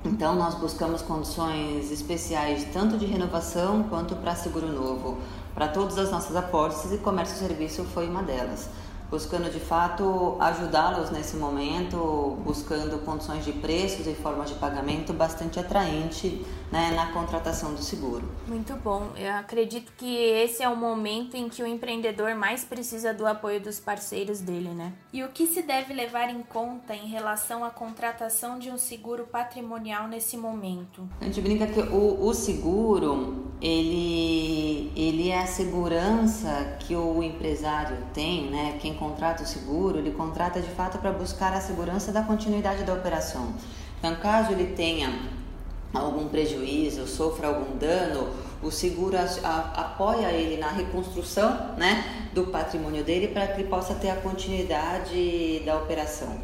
Então, 0.04 0.36
nós 0.36 0.56
buscamos 0.56 1.04
condições 1.04 1.92
especiais 1.92 2.66
tanto 2.74 2.98
de 2.98 3.06
renovação 3.06 3.84
quanto 3.84 4.16
para 4.16 4.34
seguro 4.34 4.66
novo 4.66 5.20
para 5.54 5.68
todas 5.68 6.00
as 6.00 6.10
nossas 6.10 6.36
apólices 6.36 6.92
e 6.92 6.98
comércio 6.98 7.36
e 7.36 7.48
serviço 7.48 7.84
foi 7.84 8.08
uma 8.08 8.24
delas 8.24 8.70
buscando 9.10 9.52
de 9.52 9.60
fato 9.60 10.38
ajudá-los 10.40 11.10
nesse 11.12 11.38
momento, 11.38 12.38
buscando 12.44 12.98
condições 13.00 13.46
de 13.46 13.54
preços 13.54 14.06
e 14.08 14.14
formas 14.14 14.50
de 14.50 14.56
pagamento 14.56 15.14
bastante 15.14 15.60
atraente 15.60 16.46
né, 16.72 16.92
na 16.96 17.08
contratação 17.12 17.74
do 17.74 17.82
seguro. 17.82 18.30
Muito 18.48 18.74
bom. 18.76 19.10
Eu 19.16 19.34
acredito 19.34 19.92
que 19.98 20.16
esse 20.16 20.62
é 20.62 20.70
o 20.70 20.76
momento 20.76 21.36
em 21.36 21.48
que 21.48 21.64
o 21.64 21.68
empreendedor 21.68 22.36
mais 22.36 22.64
precisa 22.64 23.14
do 23.14 23.26
apoio 23.26 23.62
dos 23.62 23.80
parceiros 23.80 24.42
dele, 24.42 24.70
né? 24.70 24.94
E 25.14 25.24
o 25.24 25.30
que 25.30 25.48
se 25.48 25.62
deve 25.62 25.94
levar 25.94 26.30
em 26.30 26.44
conta 26.44 26.94
em 26.94 27.08
relação 27.08 27.64
à 27.64 27.70
contratação 27.70 28.60
de 28.60 28.70
um 28.70 28.78
seguro 28.78 29.26
patrimonial 29.26 30.08
nesse 30.08 30.36
momento? 30.36 31.08
A 31.22 31.26
gente 31.26 31.42
brinca 31.42 31.68
que 31.68 31.80
o, 31.80 32.26
o 32.26 32.34
seguro 32.34 33.48
ele, 33.62 34.92
ele 34.96 35.30
é 35.30 35.40
a 35.40 35.48
segurança 35.48 36.78
que 36.80 36.96
o 36.96 37.24
empresário 37.24 37.98
tem, 38.14 38.50
né? 38.50 38.78
Quem 38.82 38.94
contrata 38.98 39.44
o 39.44 39.46
seguro, 39.46 39.98
ele 39.98 40.12
contrata 40.12 40.60
de 40.60 40.70
fato 40.70 40.98
para 40.98 41.12
buscar 41.12 41.54
a 41.54 41.62
segurança 41.62 42.12
da 42.12 42.22
continuidade 42.22 42.84
da 42.84 42.94
operação. 42.94 43.54
Então, 44.00 44.16
caso 44.16 44.52
ele 44.52 44.76
tenha 44.76 45.14
algum 45.94 46.28
prejuízo, 46.28 47.08
sofra 47.08 47.48
algum 47.48 47.78
dano, 47.78 48.30
o 48.62 48.72
seguro 48.72 49.16
a, 49.18 49.22
a, 49.22 49.82
apoia 49.82 50.32
ele 50.32 50.58
na 50.58 50.70
reconstrução 50.70 51.76
né, 51.78 52.28
do 52.34 52.46
patrimônio 52.48 53.04
dele 53.04 53.30
para 53.30 53.48
que 53.48 53.62
ele 53.62 53.70
possa 53.70 53.94
ter 53.96 54.10
a 54.10 54.16
continuidade 54.16 55.62
da 55.66 55.78
operação. 55.78 56.40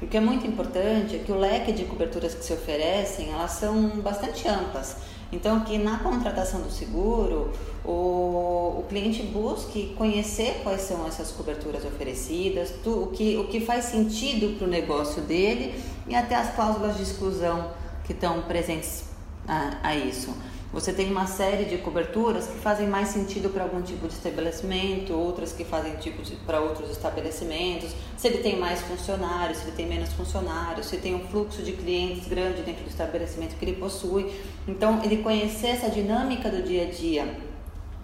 O 0.00 0.06
que 0.06 0.16
é 0.16 0.20
muito 0.20 0.46
importante 0.46 1.16
é 1.16 1.18
que 1.18 1.32
o 1.32 1.36
leque 1.36 1.72
de 1.72 1.84
coberturas 1.84 2.34
que 2.34 2.44
se 2.44 2.52
oferecem, 2.52 3.32
elas 3.32 3.52
são 3.52 3.88
bastante 4.00 4.46
amplas. 4.46 4.96
Então, 5.30 5.60
que 5.60 5.76
na 5.76 5.98
contratação 5.98 6.62
do 6.62 6.70
seguro, 6.70 7.52
o, 7.84 8.78
o 8.78 8.86
cliente 8.88 9.22
busque 9.22 9.94
conhecer 9.96 10.60
quais 10.62 10.82
são 10.82 11.06
essas 11.06 11.30
coberturas 11.30 11.84
oferecidas, 11.84 12.72
tu, 12.82 13.02
o, 13.02 13.06
que, 13.08 13.36
o 13.36 13.46
que 13.46 13.60
faz 13.60 13.86
sentido 13.86 14.56
para 14.56 14.66
o 14.66 14.70
negócio 14.70 15.20
dele 15.22 15.78
e 16.06 16.14
até 16.14 16.34
as 16.34 16.54
cláusulas 16.54 16.96
de 16.96 17.02
exclusão 17.02 17.70
que 18.04 18.12
estão 18.12 18.42
presentes 18.42 19.04
a, 19.46 19.78
a 19.82 19.94
isso. 19.94 20.34
Você 20.70 20.92
tem 20.92 21.10
uma 21.10 21.26
série 21.26 21.64
de 21.64 21.78
coberturas 21.78 22.46
que 22.46 22.58
fazem 22.58 22.86
mais 22.86 23.08
sentido 23.08 23.48
para 23.48 23.62
algum 23.62 23.80
tipo 23.80 24.06
de 24.06 24.12
estabelecimento, 24.12 25.14
outras 25.14 25.50
que 25.50 25.64
fazem 25.64 25.96
tipo 25.96 26.22
para 26.44 26.60
outros 26.60 26.90
estabelecimentos. 26.90 27.94
Se 28.18 28.28
ele 28.28 28.38
tem 28.38 28.58
mais 28.58 28.82
funcionários, 28.82 29.58
se 29.58 29.64
ele 29.64 29.76
tem 29.76 29.86
menos 29.86 30.12
funcionários, 30.12 30.86
se 30.86 30.98
tem 30.98 31.14
um 31.14 31.26
fluxo 31.28 31.62
de 31.62 31.72
clientes 31.72 32.28
grande 32.28 32.60
dentro 32.60 32.84
do 32.84 32.90
estabelecimento 32.90 33.56
que 33.56 33.64
ele 33.64 33.76
possui. 33.76 34.30
Então, 34.66 35.02
ele 35.02 35.22
conhecer 35.22 35.68
essa 35.68 35.88
dinâmica 35.88 36.50
do 36.50 36.62
dia 36.62 36.82
a 36.82 36.90
dia 36.90 37.34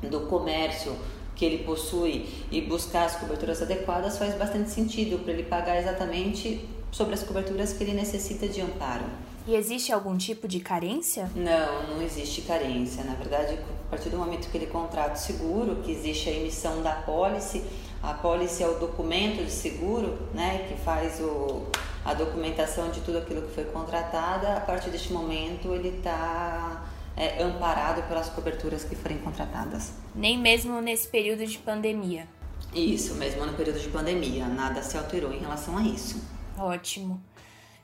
do 0.02 0.21
comércio 0.21 0.97
que 1.37 1.44
ele 1.44 1.64
possui 1.64 2.26
e 2.50 2.62
buscar 2.62 3.04
as 3.04 3.16
coberturas 3.16 3.61
adequadas 3.61 4.16
faz 4.16 4.35
bastante 4.35 4.71
sentido 4.71 5.18
para 5.23 5.35
ele 5.35 5.42
pagar 5.42 5.78
exatamente 5.78 6.66
sobre 6.90 7.12
as 7.12 7.23
coberturas 7.23 7.75
que 7.75 7.85
ele 7.85 7.92
necessita 7.92 8.49
de 8.49 8.62
amparo. 8.62 9.04
E 9.47 9.55
existe 9.55 9.93
algum 9.93 10.17
tipo 10.17 10.49
de 10.49 10.61
carência? 10.61 11.31
Não, 11.35 11.95
não 11.95 12.03
existe 12.03 12.43
carência. 12.43 13.05
Na 13.05 13.15
verdade, 13.15 13.59
a 13.87 13.91
partir 13.91 14.09
do 14.09 14.17
momento 14.17 14.51
que 14.51 14.57
ele 14.57 14.67
contrata 14.67 15.15
o 15.15 15.19
seguro, 15.19 15.77
que 15.83 15.93
existe 15.93 16.31
a 16.31 16.33
emissão 16.33 16.83
da 16.83 16.93
pólice, 16.93 17.63
a 18.03 18.15
pólice 18.15 18.63
é 18.63 18.69
o 18.69 18.79
documento 18.79 19.45
de 19.45 19.51
seguro, 19.51 20.19
né, 20.33 20.67
que 20.69 20.83
faz 20.83 21.21
o, 21.21 21.67
a 22.05 22.15
documentação 22.15 22.91
de 22.91 23.01
tudo 23.01 23.19
aquilo 23.19 23.43
que 23.43 23.55
foi 23.55 23.65
contratada. 23.65 24.57
A 24.57 24.61
partir 24.61 24.89
deste 24.89 25.13
momento, 25.13 25.73
ele 25.75 25.89
está 25.99 26.87
é, 27.15 27.43
amparado 27.43 28.03
pelas 28.05 28.31
coberturas 28.31 28.83
que 28.83 28.97
forem 28.97 29.19
contratadas. 29.19 29.93
Nem 30.15 30.39
mesmo 30.39 30.81
nesse 30.81 31.07
período 31.09 31.47
de 31.47 31.59
pandemia. 31.59 32.27
Isso, 32.75 33.15
mesmo 33.15 33.45
no 33.45 33.53
período 33.53 33.79
de 33.79 33.89
pandemia, 33.89 34.47
nada 34.47 34.83
se 34.83 34.97
alterou 34.97 35.33
em 35.33 35.39
relação 35.39 35.77
a 35.77 35.83
isso. 35.83 36.23
Ótimo. 36.59 37.21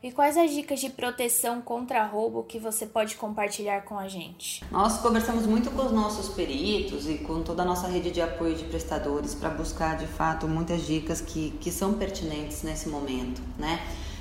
E 0.03 0.11
quais 0.11 0.39
as 0.39 0.51
dicas 0.51 0.81
de 0.81 0.89
proteção 0.89 1.61
contra 1.61 2.03
roubo 2.07 2.43
que 2.43 2.59
você 2.59 2.87
pode 2.87 3.17
compartilhar 3.17 3.83
com 3.83 3.99
a 3.99 4.09
gente? 4.09 4.65
Nós 4.71 4.99
conversamos 4.99 5.45
muito 5.45 5.71
com 5.71 5.85
os 5.85 5.93
nossos 5.93 6.35
peritos 6.35 7.07
e 7.07 7.19
com 7.19 7.43
toda 7.43 7.61
a 7.61 7.67
nossa 7.67 7.87
rede 7.87 8.11
de 8.11 8.23
apoio 8.23 8.55
de 8.55 8.65
prestadores 8.65 9.35
para 9.35 9.51
buscar 9.51 9.99
de 9.99 10.07
fato 10.07 10.49
muitas 10.49 10.87
dicas 10.87 11.21
que, 11.21 11.51
que 11.61 11.71
são 11.71 11.93
pertinentes 11.93 12.63
nesse 12.63 12.89
momento, 12.89 13.43
né? 13.59 13.79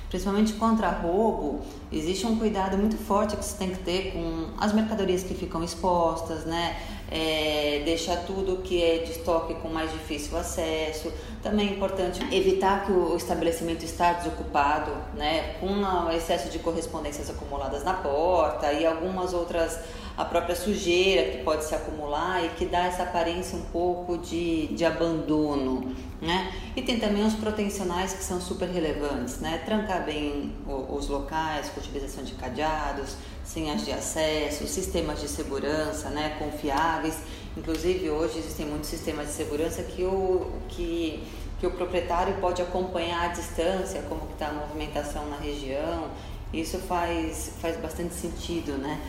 Principalmente 0.09 0.53
contra 0.53 0.89
roubo, 0.89 1.59
existe 1.91 2.25
um 2.25 2.35
cuidado 2.35 2.75
muito 2.75 2.97
forte 2.97 3.37
que 3.37 3.45
você 3.45 3.55
tem 3.55 3.69
que 3.69 3.83
ter 3.83 4.11
com 4.11 4.47
as 4.57 4.73
mercadorias 4.73 5.21
que 5.21 5.35
ficam 5.35 5.63
expostas, 5.63 6.45
né? 6.45 6.77
É, 7.11 7.83
deixar 7.85 8.17
tudo 8.25 8.57
que 8.57 8.83
é 8.83 8.99
de 8.99 9.11
estoque 9.11 9.53
com 9.55 9.69
mais 9.69 9.91
difícil 9.91 10.35
acesso. 10.35 11.11
Também 11.43 11.69
é 11.69 11.71
importante 11.73 12.21
evitar 12.33 12.85
que 12.85 12.91
o 12.91 13.15
estabelecimento 13.15 13.85
está 13.85 14.13
desocupado, 14.13 14.91
né? 15.15 15.55
Com 15.59 15.67
o 15.67 16.11
excesso 16.11 16.49
de 16.49 16.57
correspondências 16.57 17.29
acumuladas 17.29 17.83
na 17.83 17.93
porta 17.93 18.73
e 18.73 18.87
algumas 18.87 19.33
outras 19.33 19.79
a 20.19 20.25
própria 20.25 20.53
sujeira 20.53 21.31
que 21.31 21.43
pode 21.45 21.63
se 21.63 21.73
acumular 21.73 22.43
e 22.43 22.49
que 22.49 22.65
dá 22.65 22.88
essa 22.88 23.03
aparência 23.03 23.57
um 23.57 23.63
pouco 23.71 24.17
de, 24.17 24.67
de 24.67 24.83
abandono, 24.83 25.95
né? 26.21 26.53
E 26.75 26.81
tem 26.81 26.99
também 26.99 27.25
os 27.25 27.35
protecionais 27.35 28.11
que 28.11 28.21
são 28.21 28.41
super 28.41 28.67
relevantes, 28.67 29.39
né? 29.39 29.61
Trancar 29.65 30.03
bem 30.03 30.53
os 30.89 31.07
locais, 31.07 31.69
com 31.69 31.79
utilização 31.79 32.21
de 32.25 32.33
cadeados, 32.33 33.15
senhas 33.45 33.85
de 33.85 33.93
acesso, 33.93 34.67
sistemas 34.67 35.21
de 35.21 35.29
segurança, 35.29 36.09
né? 36.09 36.35
Confiáveis. 36.38 37.17
Inclusive 37.55 38.09
hoje 38.09 38.39
existem 38.39 38.65
muitos 38.65 38.89
sistemas 38.89 39.27
de 39.27 39.31
segurança 39.31 39.81
que 39.83 40.03
o 40.03 40.51
que 40.67 41.23
que 41.61 41.67
o 41.67 41.71
proprietário 41.71 42.35
pode 42.41 42.61
acompanhar 42.61 43.25
à 43.25 43.27
distância 43.27 44.01
como 44.07 44.29
está 44.31 44.47
a 44.47 44.53
movimentação 44.53 45.29
na 45.29 45.38
região. 45.38 46.09
Isso 46.53 46.77
faz, 46.79 47.51
faz 47.61 47.77
bastante 47.77 48.13
sentido, 48.13 48.77
né? 48.77 48.99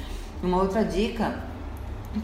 Uma 0.43 0.63
outra 0.63 0.83
dica 0.83 1.43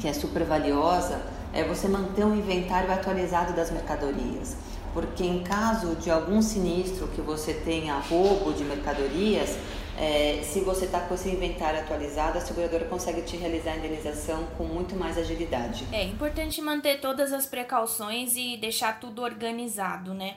que 0.01 0.09
é 0.09 0.13
super 0.13 0.45
valiosa 0.45 1.21
é 1.53 1.63
você 1.63 1.87
manter 1.87 2.25
um 2.25 2.35
inventário 2.35 2.91
atualizado 2.91 3.53
das 3.53 3.71
mercadorias. 3.71 4.57
Porque 4.95 5.25
em 5.25 5.43
caso 5.43 5.95
de 5.97 6.11
algum 6.11 6.41
sinistro 6.41 7.07
que 7.09 7.21
você 7.21 7.53
tenha 7.53 7.99
roubo 7.99 8.55
de 8.55 8.65
mercadorias, 8.65 9.59
é, 9.99 10.41
se 10.43 10.61
você 10.61 10.87
está 10.87 11.01
com 11.01 11.15
esse 11.15 11.29
inventário 11.29 11.81
atualizado, 11.81 12.39
a 12.39 12.41
seguradora 12.41 12.87
consegue 12.87 13.21
te 13.21 13.37
realizar 13.37 13.73
a 13.73 13.77
indenização 13.77 14.47
com 14.57 14.65
muito 14.65 14.97
mais 14.97 15.19
agilidade. 15.19 15.87
É 15.93 16.03
importante 16.03 16.63
manter 16.63 17.01
todas 17.01 17.33
as 17.35 17.47
precauções 17.47 18.37
e 18.37 18.57
deixar 18.57 18.99
tudo 18.99 19.23
organizado, 19.23 20.15
né? 20.15 20.37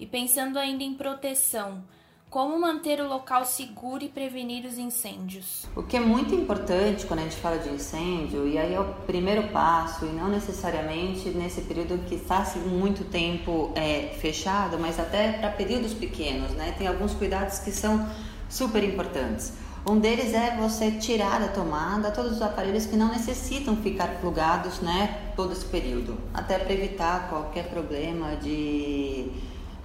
E 0.00 0.06
pensando 0.06 0.58
ainda 0.58 0.82
em 0.82 0.94
proteção, 0.94 1.82
como 2.30 2.60
manter 2.60 3.00
o 3.00 3.08
local 3.08 3.44
seguro 3.44 4.04
e 4.04 4.08
prevenir 4.08 4.66
os 4.66 4.76
incêndios? 4.76 5.66
O 5.74 5.82
que 5.82 5.96
é 5.96 6.00
muito 6.00 6.34
importante 6.34 7.06
quando 7.06 7.20
a 7.20 7.22
gente 7.22 7.36
fala 7.36 7.58
de 7.58 7.70
incêndio, 7.70 8.46
e 8.46 8.58
aí 8.58 8.74
é 8.74 8.80
o 8.80 8.84
primeiro 9.06 9.48
passo, 9.48 10.04
e 10.04 10.10
não 10.10 10.28
necessariamente 10.28 11.30
nesse 11.30 11.62
período 11.62 12.04
que 12.06 12.16
está 12.16 12.44
muito 12.66 13.04
tempo 13.04 13.72
é, 13.74 14.14
fechado, 14.20 14.78
mas 14.78 15.00
até 15.00 15.32
para 15.32 15.50
períodos 15.50 15.94
pequenos, 15.94 16.52
né? 16.52 16.74
Tem 16.76 16.86
alguns 16.86 17.14
cuidados 17.14 17.60
que 17.60 17.72
são 17.72 18.06
super 18.48 18.84
importantes. 18.84 19.54
Um 19.86 19.98
deles 19.98 20.34
é 20.34 20.54
você 20.56 20.90
tirar 20.90 21.40
da 21.40 21.48
tomada 21.48 22.10
todos 22.10 22.32
os 22.32 22.42
aparelhos 22.42 22.84
que 22.84 22.96
não 22.96 23.08
necessitam 23.08 23.74
ficar 23.76 24.20
plugados 24.20 24.80
né, 24.80 25.32
todo 25.34 25.52
esse 25.52 25.64
período, 25.64 26.18
até 26.34 26.58
para 26.58 26.74
evitar 26.74 27.30
qualquer 27.30 27.70
problema 27.70 28.36
de, 28.36 29.30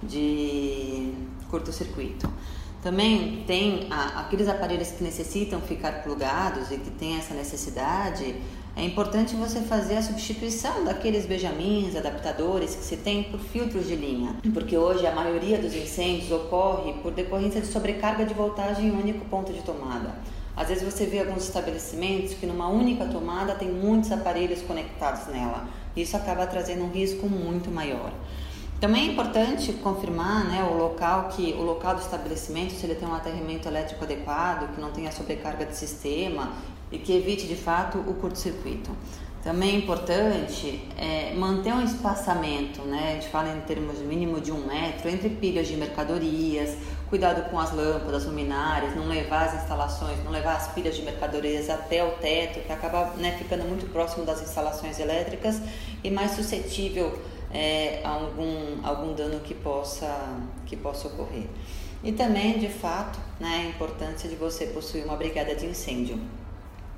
de 0.02 1.14
curto-circuito. 1.50 2.28
Também 2.82 3.44
tem 3.46 3.86
a, 3.90 4.20
aqueles 4.20 4.48
aparelhos 4.48 4.90
que 4.90 5.02
necessitam 5.02 5.60
ficar 5.60 6.02
plugados 6.02 6.70
e 6.70 6.76
que 6.76 6.90
tem 6.90 7.16
essa 7.16 7.32
necessidade, 7.32 8.34
é 8.76 8.82
importante 8.82 9.36
você 9.36 9.60
fazer 9.60 9.98
a 9.98 10.02
substituição 10.02 10.84
daqueles 10.84 11.26
benjamins, 11.26 11.94
adaptadores 11.94 12.74
que 12.74 12.82
se 12.82 12.96
tem 12.96 13.22
por 13.22 13.38
filtros 13.38 13.86
de 13.86 13.94
linha, 13.94 14.34
porque 14.52 14.76
hoje 14.76 15.06
a 15.06 15.14
maioria 15.14 15.58
dos 15.58 15.72
incêndios 15.76 16.32
ocorre 16.32 16.92
por 16.94 17.12
decorrência 17.12 17.60
de 17.60 17.68
sobrecarga 17.68 18.26
de 18.26 18.34
voltagem 18.34 18.88
em 18.88 18.90
um 18.90 18.98
único 18.98 19.24
ponto 19.26 19.52
de 19.52 19.62
tomada. 19.62 20.16
Às 20.56 20.68
vezes 20.68 20.82
você 20.82 21.06
vê 21.06 21.20
alguns 21.20 21.44
estabelecimentos 21.44 22.34
que 22.34 22.46
numa 22.46 22.66
única 22.68 23.06
tomada 23.06 23.54
tem 23.54 23.70
muitos 23.70 24.10
aparelhos 24.10 24.60
conectados 24.62 25.28
nela. 25.28 25.68
Isso 25.96 26.16
acaba 26.16 26.44
trazendo 26.44 26.82
um 26.82 26.90
risco 26.90 27.28
muito 27.28 27.70
maior. 27.70 28.12
Também 28.80 29.08
é 29.08 29.12
importante 29.12 29.72
confirmar 29.74 30.44
né, 30.44 30.62
o 30.70 30.76
local 30.76 31.28
que 31.28 31.54
o 31.54 31.62
local 31.62 31.94
do 31.94 32.02
estabelecimento, 32.02 32.72
se 32.72 32.84
ele 32.84 32.94
tem 32.94 33.08
um 33.08 33.14
aterramento 33.14 33.66
elétrico 33.68 34.04
adequado, 34.04 34.74
que 34.74 34.80
não 34.80 34.90
tenha 34.90 35.10
sobrecarga 35.10 35.64
de 35.64 35.76
sistema 35.76 36.52
e 36.92 36.98
que 36.98 37.16
evite 37.16 37.46
de 37.46 37.56
fato 37.56 37.98
o 37.98 38.14
curto-circuito. 38.14 38.90
Também 39.42 39.74
é 39.74 39.78
importante 39.78 40.88
é, 40.96 41.34
manter 41.34 41.74
um 41.74 41.84
espaçamento, 41.84 42.80
né? 42.82 43.10
A 43.10 43.14
gente 43.14 43.28
fala 43.28 43.54
em 43.54 43.60
termos 43.60 43.98
mínimo 43.98 44.40
de 44.40 44.50
um 44.50 44.66
metro 44.66 45.06
entre 45.10 45.28
pilhas 45.28 45.68
de 45.68 45.76
mercadorias, 45.76 46.78
cuidado 47.10 47.50
com 47.50 47.60
as 47.60 47.70
lâmpadas, 47.70 48.24
luminárias, 48.24 48.96
não 48.96 49.06
levar 49.06 49.44
as 49.44 49.62
instalações, 49.62 50.22
não 50.24 50.32
levar 50.32 50.56
as 50.56 50.68
pilhas 50.68 50.96
de 50.96 51.02
mercadorias 51.02 51.68
até 51.68 52.02
o 52.02 52.12
teto, 52.12 52.60
que 52.60 52.72
acaba 52.72 53.12
né, 53.18 53.36
ficando 53.36 53.64
muito 53.64 53.86
próximo 53.92 54.24
das 54.24 54.40
instalações 54.40 54.98
elétricas 54.98 55.60
e 56.02 56.10
mais 56.10 56.30
suscetível 56.30 57.18
é, 57.54 58.00
algum, 58.04 58.84
algum 58.84 59.14
dano 59.14 59.40
que 59.40 59.54
possa, 59.54 60.36
que 60.66 60.76
possa 60.76 61.06
ocorrer. 61.06 61.46
E 62.02 62.12
também, 62.12 62.58
de 62.58 62.68
fato, 62.68 63.18
né, 63.40 63.62
a 63.64 63.68
importância 63.70 64.28
de 64.28 64.34
você 64.34 64.66
possuir 64.66 65.04
uma 65.04 65.16
brigada 65.16 65.54
de 65.54 65.64
incêndio 65.64 66.18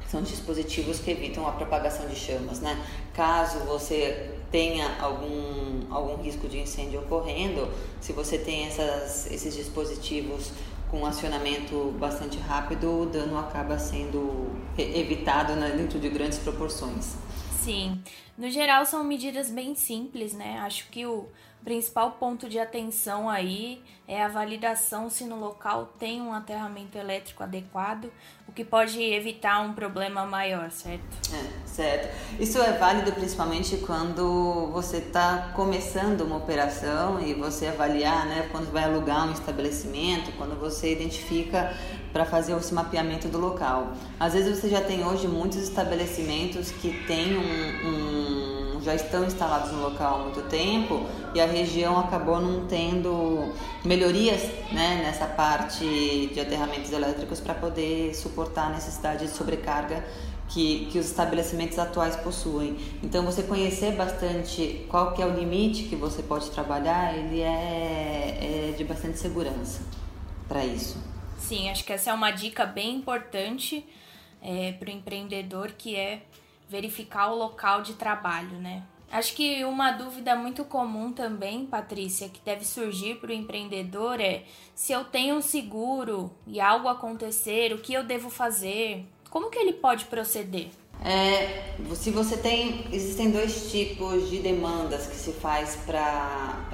são 0.08 0.22
dispositivos 0.22 1.00
que 1.00 1.10
evitam 1.10 1.46
a 1.46 1.52
propagação 1.52 2.06
de 2.06 2.14
chamas, 2.14 2.60
né? 2.60 2.80
Caso 3.12 3.58
você 3.60 4.30
tenha 4.50 4.96
algum, 5.00 5.82
algum 5.90 6.22
risco 6.22 6.48
de 6.48 6.60
incêndio 6.60 7.00
ocorrendo, 7.00 7.68
se 8.00 8.12
você 8.12 8.38
tem 8.38 8.66
essas, 8.66 9.30
esses 9.30 9.54
dispositivos 9.54 10.52
com 10.90 11.04
acionamento 11.04 11.92
bastante 11.98 12.38
rápido, 12.38 13.02
o 13.02 13.06
dano 13.06 13.36
acaba 13.38 13.78
sendo 13.78 14.52
evitado 14.78 15.54
né, 15.54 15.74
dentro 15.76 15.98
de 15.98 16.08
grandes 16.08 16.38
proporções. 16.38 17.16
Sim, 17.66 18.00
no 18.38 18.48
geral 18.48 18.86
são 18.86 19.02
medidas 19.02 19.50
bem 19.50 19.74
simples, 19.74 20.32
né? 20.32 20.60
Acho 20.60 20.86
que 20.88 21.04
o 21.04 21.26
principal 21.64 22.12
ponto 22.12 22.48
de 22.48 22.60
atenção 22.60 23.28
aí 23.28 23.82
é 24.06 24.22
a 24.22 24.28
validação 24.28 25.10
se 25.10 25.24
no 25.24 25.34
local 25.34 25.92
tem 25.98 26.22
um 26.22 26.32
aterramento 26.32 26.96
elétrico 26.96 27.42
adequado, 27.42 28.08
o 28.46 28.52
que 28.52 28.64
pode 28.64 29.02
evitar 29.02 29.62
um 29.62 29.72
problema 29.72 30.24
maior, 30.24 30.70
certo? 30.70 31.02
É, 31.34 31.66
certo. 31.66 32.40
Isso 32.40 32.62
é 32.62 32.70
válido 32.78 33.10
principalmente 33.10 33.78
quando 33.78 34.68
você 34.68 34.98
está 34.98 35.50
começando 35.56 36.20
uma 36.20 36.36
operação 36.36 37.20
e 37.20 37.34
você 37.34 37.66
avaliar, 37.66 38.26
né, 38.26 38.48
quando 38.52 38.70
vai 38.70 38.84
alugar 38.84 39.26
um 39.26 39.32
estabelecimento, 39.32 40.30
quando 40.36 40.56
você 40.56 40.92
identifica 40.92 41.76
para 42.16 42.24
fazer 42.24 42.56
esse 42.56 42.72
mapeamento 42.72 43.28
do 43.28 43.36
local. 43.36 43.92
Às 44.18 44.32
vezes 44.32 44.58
você 44.58 44.70
já 44.70 44.80
tem 44.80 45.04
hoje 45.04 45.28
muitos 45.28 45.58
estabelecimentos 45.58 46.70
que 46.70 47.04
têm 47.06 47.36
um, 47.36 48.76
um 48.78 48.80
já 48.80 48.94
estão 48.94 49.22
instalados 49.22 49.70
no 49.70 49.82
local 49.82 50.14
há 50.14 50.18
muito 50.22 50.40
tempo 50.48 51.04
e 51.34 51.40
a 51.42 51.44
região 51.44 51.98
acabou 51.98 52.40
não 52.40 52.66
tendo 52.66 53.52
melhorias 53.84 54.40
né, 54.72 55.02
nessa 55.04 55.26
parte 55.26 56.30
de 56.32 56.40
aterramentos 56.40 56.90
elétricos 56.90 57.38
para 57.38 57.52
poder 57.52 58.14
suportar 58.14 58.68
a 58.68 58.70
necessidade 58.70 59.26
de 59.26 59.32
sobrecarga 59.32 60.02
que, 60.48 60.86
que 60.86 60.98
os 60.98 61.04
estabelecimentos 61.04 61.78
atuais 61.78 62.16
possuem. 62.16 62.78
Então, 63.02 63.26
você 63.26 63.42
conhecer 63.42 63.94
bastante 63.94 64.86
qual 64.88 65.12
que 65.12 65.20
é 65.20 65.26
o 65.26 65.34
limite 65.34 65.82
que 65.82 65.96
você 65.96 66.22
pode 66.22 66.50
trabalhar, 66.50 67.14
ele 67.14 67.42
é, 67.42 68.70
é 68.70 68.74
de 68.74 68.84
bastante 68.84 69.18
segurança 69.18 69.82
para 70.48 70.64
isso. 70.64 71.15
Sim, 71.38 71.70
acho 71.70 71.84
que 71.84 71.92
essa 71.92 72.10
é 72.10 72.14
uma 72.14 72.30
dica 72.30 72.66
bem 72.66 72.96
importante 72.96 73.86
é, 74.42 74.72
para 74.72 74.88
o 74.88 74.92
empreendedor, 74.92 75.72
que 75.72 75.94
é 75.94 76.22
verificar 76.68 77.30
o 77.30 77.36
local 77.36 77.82
de 77.82 77.94
trabalho, 77.94 78.58
né? 78.58 78.82
Acho 79.10 79.34
que 79.34 79.64
uma 79.64 79.92
dúvida 79.92 80.34
muito 80.34 80.64
comum 80.64 81.12
também, 81.12 81.64
Patrícia, 81.64 82.28
que 82.28 82.40
deve 82.44 82.64
surgir 82.64 83.16
para 83.16 83.30
o 83.30 83.32
empreendedor 83.32 84.20
é 84.20 84.42
se 84.74 84.92
eu 84.92 85.04
tenho 85.04 85.36
um 85.36 85.42
seguro 85.42 86.32
e 86.46 86.60
algo 86.60 86.88
acontecer, 86.88 87.72
o 87.72 87.78
que 87.78 87.94
eu 87.94 88.02
devo 88.02 88.28
fazer? 88.28 89.06
Como 89.30 89.48
que 89.48 89.58
ele 89.58 89.74
pode 89.74 90.06
proceder? 90.06 90.70
É, 91.04 91.76
se 91.94 92.10
você 92.10 92.36
tem, 92.36 92.84
existem 92.92 93.30
dois 93.30 93.70
tipos 93.70 94.28
de 94.28 94.40
demandas 94.40 95.06
que 95.06 95.14
se 95.14 95.32
faz 95.32 95.76
para 95.86 96.66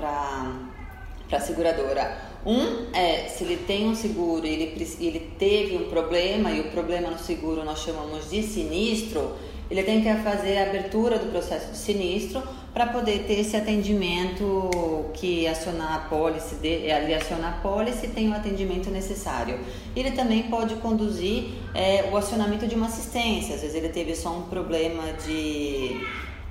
a 1.30 1.40
seguradora. 1.40 2.31
Um 2.44 2.92
é 2.92 3.28
se 3.28 3.44
ele 3.44 3.56
tem 3.56 3.88
um 3.88 3.94
seguro 3.94 4.44
e 4.44 4.50
ele, 4.50 4.88
ele 5.00 5.30
teve 5.38 5.76
um 5.76 5.88
problema 5.88 6.50
e 6.50 6.60
o 6.60 6.64
problema 6.64 7.08
no 7.10 7.18
seguro 7.18 7.64
nós 7.64 7.80
chamamos 7.80 8.28
de 8.30 8.42
sinistro, 8.42 9.32
ele 9.70 9.82
tem 9.84 10.02
que 10.02 10.14
fazer 10.22 10.58
a 10.58 10.64
abertura 10.64 11.18
do 11.18 11.30
processo 11.30 11.70
de 11.70 11.78
sinistro 11.78 12.42
para 12.74 12.86
poder 12.86 13.24
ter 13.26 13.40
esse 13.40 13.56
atendimento 13.56 15.10
que 15.14 15.46
acionar 15.46 15.94
a 15.94 15.98
pólice, 16.08 16.56
de, 16.56 16.68
ele 16.68 17.14
aciona 17.14 17.48
a 17.48 17.52
pólice 17.52 18.08
tem 18.08 18.28
o 18.30 18.34
atendimento 18.34 18.90
necessário. 18.90 19.58
Ele 19.94 20.10
também 20.10 20.44
pode 20.44 20.74
conduzir 20.76 21.44
é, 21.74 22.08
o 22.10 22.16
acionamento 22.16 22.66
de 22.66 22.74
uma 22.74 22.86
assistência, 22.86 23.54
às 23.54 23.60
vezes 23.60 23.76
ele 23.76 23.90
teve 23.90 24.14
só 24.14 24.30
um 24.30 24.42
problema 24.42 25.04
de 25.26 26.00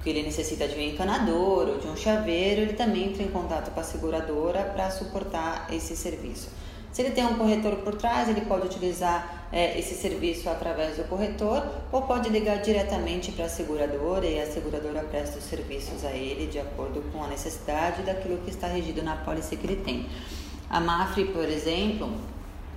que 0.03 0.09
ele 0.09 0.23
necessita 0.23 0.67
de 0.67 0.75
um 0.75 0.81
encanador 0.81 1.69
ou 1.69 1.77
de 1.77 1.87
um 1.87 1.95
chaveiro, 1.95 2.61
ele 2.61 2.73
também 2.73 3.09
entra 3.09 3.23
em 3.23 3.29
contato 3.29 3.71
com 3.71 3.79
a 3.79 3.83
seguradora 3.83 4.63
para 4.63 4.89
suportar 4.89 5.67
esse 5.71 5.95
serviço. 5.95 6.49
Se 6.91 7.01
ele 7.01 7.11
tem 7.11 7.25
um 7.25 7.35
corretor 7.35 7.77
por 7.77 7.95
trás, 7.95 8.27
ele 8.27 8.41
pode 8.41 8.65
utilizar 8.65 9.47
é, 9.51 9.79
esse 9.79 9.95
serviço 9.95 10.49
através 10.49 10.97
do 10.97 11.03
corretor 11.05 11.65
ou 11.91 12.01
pode 12.01 12.29
ligar 12.29 12.61
diretamente 12.61 13.31
para 13.31 13.45
a 13.45 13.49
seguradora 13.49 14.25
e 14.25 14.41
a 14.41 14.45
seguradora 14.45 15.01
presta 15.03 15.37
os 15.37 15.45
serviços 15.45 16.03
a 16.03 16.11
ele 16.11 16.47
de 16.47 16.59
acordo 16.59 17.01
com 17.11 17.23
a 17.23 17.27
necessidade 17.27 18.01
daquilo 18.03 18.39
que 18.39 18.49
está 18.49 18.67
regido 18.67 19.01
na 19.03 19.15
pólice 19.15 19.55
que 19.55 19.65
ele 19.65 19.77
tem. 19.77 20.05
A 20.69 20.81
Mafre, 20.81 21.25
por 21.25 21.45
exemplo, 21.45 22.11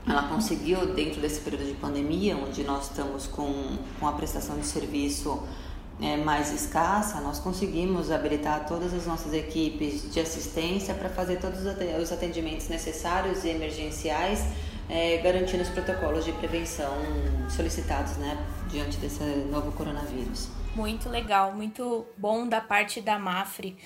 ela 0.07 0.25
conseguiu, 0.25 0.95
dentro 0.95 1.21
desse 1.21 1.41
período 1.41 1.65
de 1.65 1.75
pandemia, 1.75 2.37
onde 2.37 2.63
nós 2.63 2.91
estamos 2.91 3.27
com, 3.27 3.79
com 3.99 4.07
a 4.07 4.13
prestação 4.13 4.59
de 4.59 4.67
serviço 4.67 5.43
é, 6.01 6.17
mais 6.17 6.53
escassa, 6.53 7.21
nós 7.21 7.39
conseguimos 7.39 8.11
habilitar 8.11 8.67
todas 8.67 8.93
as 8.93 9.07
nossas 9.07 9.33
equipes 9.33 10.13
de 10.13 10.21
assistência 10.21 10.95
para 10.95 11.09
fazer 11.09 11.39
todos 11.39 11.61
os 11.61 12.13
atendimentos 12.13 12.69
necessários 12.69 13.45
e 13.45 13.49
emergenciais, 13.49 14.45
é, 14.89 15.19
garantindo 15.19 15.63
os 15.63 15.69
protocolos 15.69 16.25
de 16.25 16.33
prevenção 16.33 16.93
solicitados 17.49 18.17
né, 18.17 18.37
diante 18.69 18.99
desse 18.99 19.23
novo 19.51 19.73
coronavírus. 19.73 20.49
Muito 20.75 21.09
legal, 21.09 21.53
muito 21.53 22.05
bom 22.17 22.47
da 22.49 22.61
parte 22.61 23.01
da 23.01 23.19
Mafre. 23.19 23.77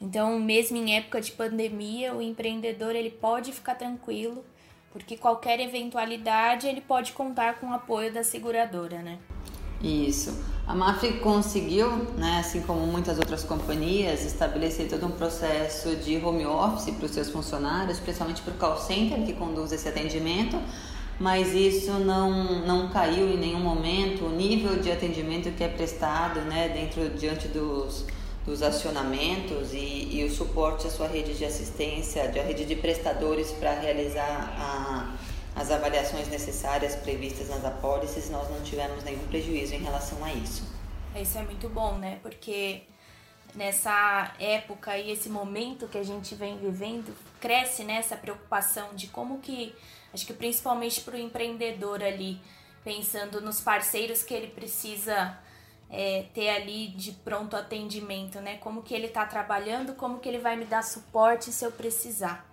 Então, 0.00 0.38
mesmo 0.38 0.76
em 0.76 0.94
época 0.96 1.20
de 1.20 1.32
pandemia, 1.32 2.14
o 2.14 2.20
empreendedor 2.20 2.94
ele 2.94 3.10
pode 3.10 3.50
ficar 3.50 3.74
tranquilo, 3.74 4.44
porque 4.92 5.16
qualquer 5.16 5.58
eventualidade 5.58 6.66
ele 6.66 6.82
pode 6.82 7.12
contar 7.12 7.58
com 7.58 7.68
o 7.68 7.72
apoio 7.72 8.12
da 8.12 8.22
seguradora, 8.22 9.00
né? 9.00 9.18
Isso. 9.82 10.32
A 10.66 10.74
MAF 10.74 11.20
conseguiu, 11.20 11.88
né, 12.16 12.38
assim 12.40 12.60
como 12.60 12.84
muitas 12.86 13.18
outras 13.18 13.44
companhias, 13.44 14.24
estabelecer 14.24 14.88
todo 14.88 15.06
um 15.06 15.12
processo 15.12 15.94
de 15.94 16.16
home 16.16 16.44
office 16.44 16.92
para 16.92 17.06
os 17.06 17.12
seus 17.12 17.30
funcionários, 17.30 18.00
principalmente 18.00 18.42
para 18.42 18.52
o 18.52 18.56
call 18.56 18.76
center 18.76 19.24
que 19.24 19.32
conduz 19.32 19.70
esse 19.70 19.88
atendimento, 19.88 20.60
mas 21.20 21.54
isso 21.54 21.92
não, 21.92 22.66
não 22.66 22.88
caiu 22.88 23.30
em 23.30 23.36
nenhum 23.36 23.60
momento 23.60 24.24
o 24.26 24.30
nível 24.30 24.76
de 24.80 24.90
atendimento 24.90 25.52
que 25.52 25.62
é 25.62 25.68
prestado 25.68 26.40
né, 26.40 26.68
dentro 26.68 27.10
diante 27.10 27.46
dos, 27.46 28.04
dos 28.44 28.60
acionamentos 28.60 29.72
e, 29.72 30.18
e 30.18 30.24
o 30.24 30.34
suporte 30.34 30.88
à 30.88 30.90
sua 30.90 31.06
rede 31.06 31.34
de 31.34 31.44
assistência, 31.44 32.26
de 32.26 32.40
rede 32.40 32.64
de 32.64 32.74
prestadores 32.74 33.52
para 33.52 33.72
realizar 33.78 34.52
a 34.58 35.14
as 35.56 35.70
avaliações 35.70 36.28
necessárias 36.28 36.94
previstas 36.94 37.48
nas 37.48 37.64
apólices, 37.64 38.30
nós 38.30 38.48
não 38.50 38.62
tivemos 38.62 39.02
nenhum 39.02 39.26
prejuízo 39.26 39.74
em 39.74 39.82
relação 39.82 40.22
a 40.24 40.32
isso. 40.32 40.62
Isso 41.16 41.38
é 41.38 41.42
muito 41.42 41.68
bom, 41.68 41.96
né? 41.96 42.20
Porque 42.22 42.82
nessa 43.54 44.34
época 44.38 44.96
e 44.98 45.10
esse 45.10 45.28
momento 45.28 45.88
que 45.88 45.96
a 45.96 46.04
gente 46.04 46.34
vem 46.34 46.58
vivendo, 46.58 47.16
cresce 47.40 47.82
nessa 47.82 48.14
né, 48.14 48.20
preocupação 48.20 48.94
de 48.94 49.06
como 49.08 49.38
que 49.38 49.74
Acho 50.16 50.24
que 50.24 50.32
principalmente 50.32 51.02
para 51.02 51.14
o 51.14 51.18
empreendedor 51.18 52.02
ali, 52.02 52.40
pensando 52.82 53.38
nos 53.42 53.60
parceiros 53.60 54.22
que 54.22 54.32
ele 54.32 54.46
precisa 54.46 55.38
é, 55.90 56.24
ter 56.32 56.48
ali 56.48 56.88
de 56.88 57.12
pronto 57.12 57.54
atendimento, 57.54 58.40
né? 58.40 58.56
Como 58.56 58.82
que 58.82 58.94
ele 58.94 59.08
está 59.08 59.26
trabalhando, 59.26 59.94
como 59.94 60.18
que 60.18 60.26
ele 60.26 60.38
vai 60.38 60.56
me 60.56 60.64
dar 60.64 60.82
suporte 60.82 61.52
se 61.52 61.66
eu 61.66 61.70
precisar. 61.70 62.45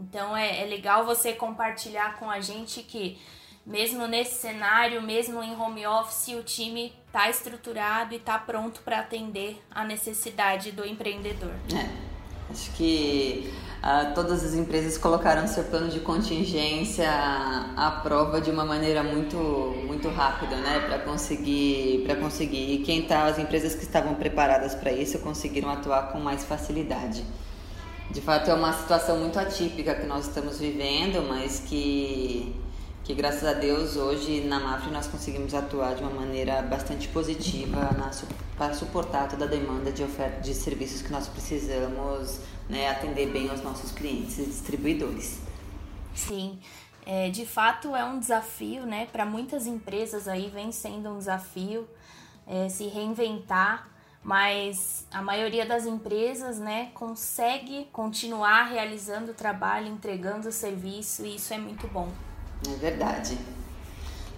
Então 0.00 0.36
é, 0.36 0.62
é 0.62 0.66
legal 0.66 1.04
você 1.04 1.32
compartilhar 1.32 2.18
com 2.18 2.30
a 2.30 2.40
gente 2.40 2.82
que 2.82 3.18
mesmo 3.66 4.06
nesse 4.06 4.40
cenário, 4.40 5.02
mesmo 5.02 5.42
em 5.42 5.52
home 5.60 5.84
office, 5.86 6.28
o 6.28 6.42
time 6.42 6.92
está 7.06 7.28
estruturado 7.28 8.14
e 8.14 8.16
está 8.16 8.38
pronto 8.38 8.80
para 8.82 9.00
atender 9.00 9.60
a 9.68 9.84
necessidade 9.84 10.70
do 10.70 10.86
empreendedor. 10.86 11.50
É, 11.74 11.88
acho 12.48 12.70
que 12.74 13.52
uh, 13.82 14.14
todas 14.14 14.44
as 14.44 14.54
empresas 14.54 14.96
colocaram 14.96 15.48
seu 15.48 15.64
plano 15.64 15.88
de 15.88 15.98
contingência 15.98 17.10
à 17.10 18.00
prova 18.04 18.40
de 18.40 18.52
uma 18.52 18.64
maneira 18.64 19.02
muito, 19.02 19.36
muito 19.36 20.08
rápida, 20.10 20.54
né, 20.58 20.84
para 20.86 21.00
conseguir, 21.00 22.04
para 22.06 22.14
conseguir. 22.14 22.74
E 22.74 22.78
quem 22.84 23.02
tá, 23.02 23.24
as 23.24 23.36
empresas 23.36 23.74
que 23.74 23.82
estavam 23.82 24.14
preparadas 24.14 24.76
para 24.76 24.92
isso 24.92 25.18
conseguiram 25.18 25.70
atuar 25.70 26.12
com 26.12 26.20
mais 26.20 26.44
facilidade. 26.44 27.24
De 28.16 28.22
fato, 28.22 28.50
é 28.50 28.54
uma 28.54 28.72
situação 28.72 29.18
muito 29.18 29.38
atípica 29.38 29.94
que 29.94 30.06
nós 30.06 30.26
estamos 30.26 30.58
vivendo, 30.58 31.22
mas 31.28 31.60
que 31.60 32.56
que 33.04 33.12
graças 33.12 33.44
a 33.44 33.52
Deus 33.52 33.94
hoje 33.94 34.40
na 34.40 34.58
Mafre 34.58 34.90
nós 34.90 35.06
conseguimos 35.06 35.52
atuar 35.52 35.94
de 35.94 36.02
uma 36.02 36.10
maneira 36.10 36.62
bastante 36.62 37.08
positiva 37.08 37.90
para 38.56 38.72
suportar 38.72 39.28
toda 39.28 39.44
a 39.44 39.48
demanda 39.48 39.92
de 39.92 40.02
oferta 40.02 40.40
de 40.40 40.54
serviços 40.54 41.02
que 41.02 41.12
nós 41.12 41.28
precisamos 41.28 42.40
né, 42.70 42.88
atender 42.88 43.28
bem 43.28 43.50
aos 43.50 43.62
nossos 43.62 43.92
clientes 43.92 44.38
e 44.38 44.46
distribuidores. 44.46 45.38
Sim, 46.14 46.58
é, 47.04 47.28
de 47.28 47.44
fato 47.44 47.94
é 47.94 48.02
um 48.02 48.18
desafio, 48.18 48.86
né? 48.86 49.06
Para 49.12 49.26
muitas 49.26 49.66
empresas 49.66 50.26
aí 50.26 50.48
vem 50.48 50.72
sendo 50.72 51.10
um 51.10 51.18
desafio 51.18 51.86
é, 52.46 52.70
se 52.70 52.86
reinventar, 52.86 53.86
mas 54.26 55.06
a 55.08 55.22
maioria 55.22 55.64
das 55.64 55.86
empresas, 55.86 56.58
né, 56.58 56.88
consegue 56.94 57.86
continuar 57.92 58.64
realizando 58.64 59.30
o 59.30 59.34
trabalho, 59.34 59.86
entregando 59.86 60.48
o 60.48 60.52
serviço 60.52 61.24
e 61.24 61.36
isso 61.36 61.54
é 61.54 61.58
muito 61.58 61.86
bom. 61.86 62.08
É 62.68 62.74
verdade. 62.74 63.38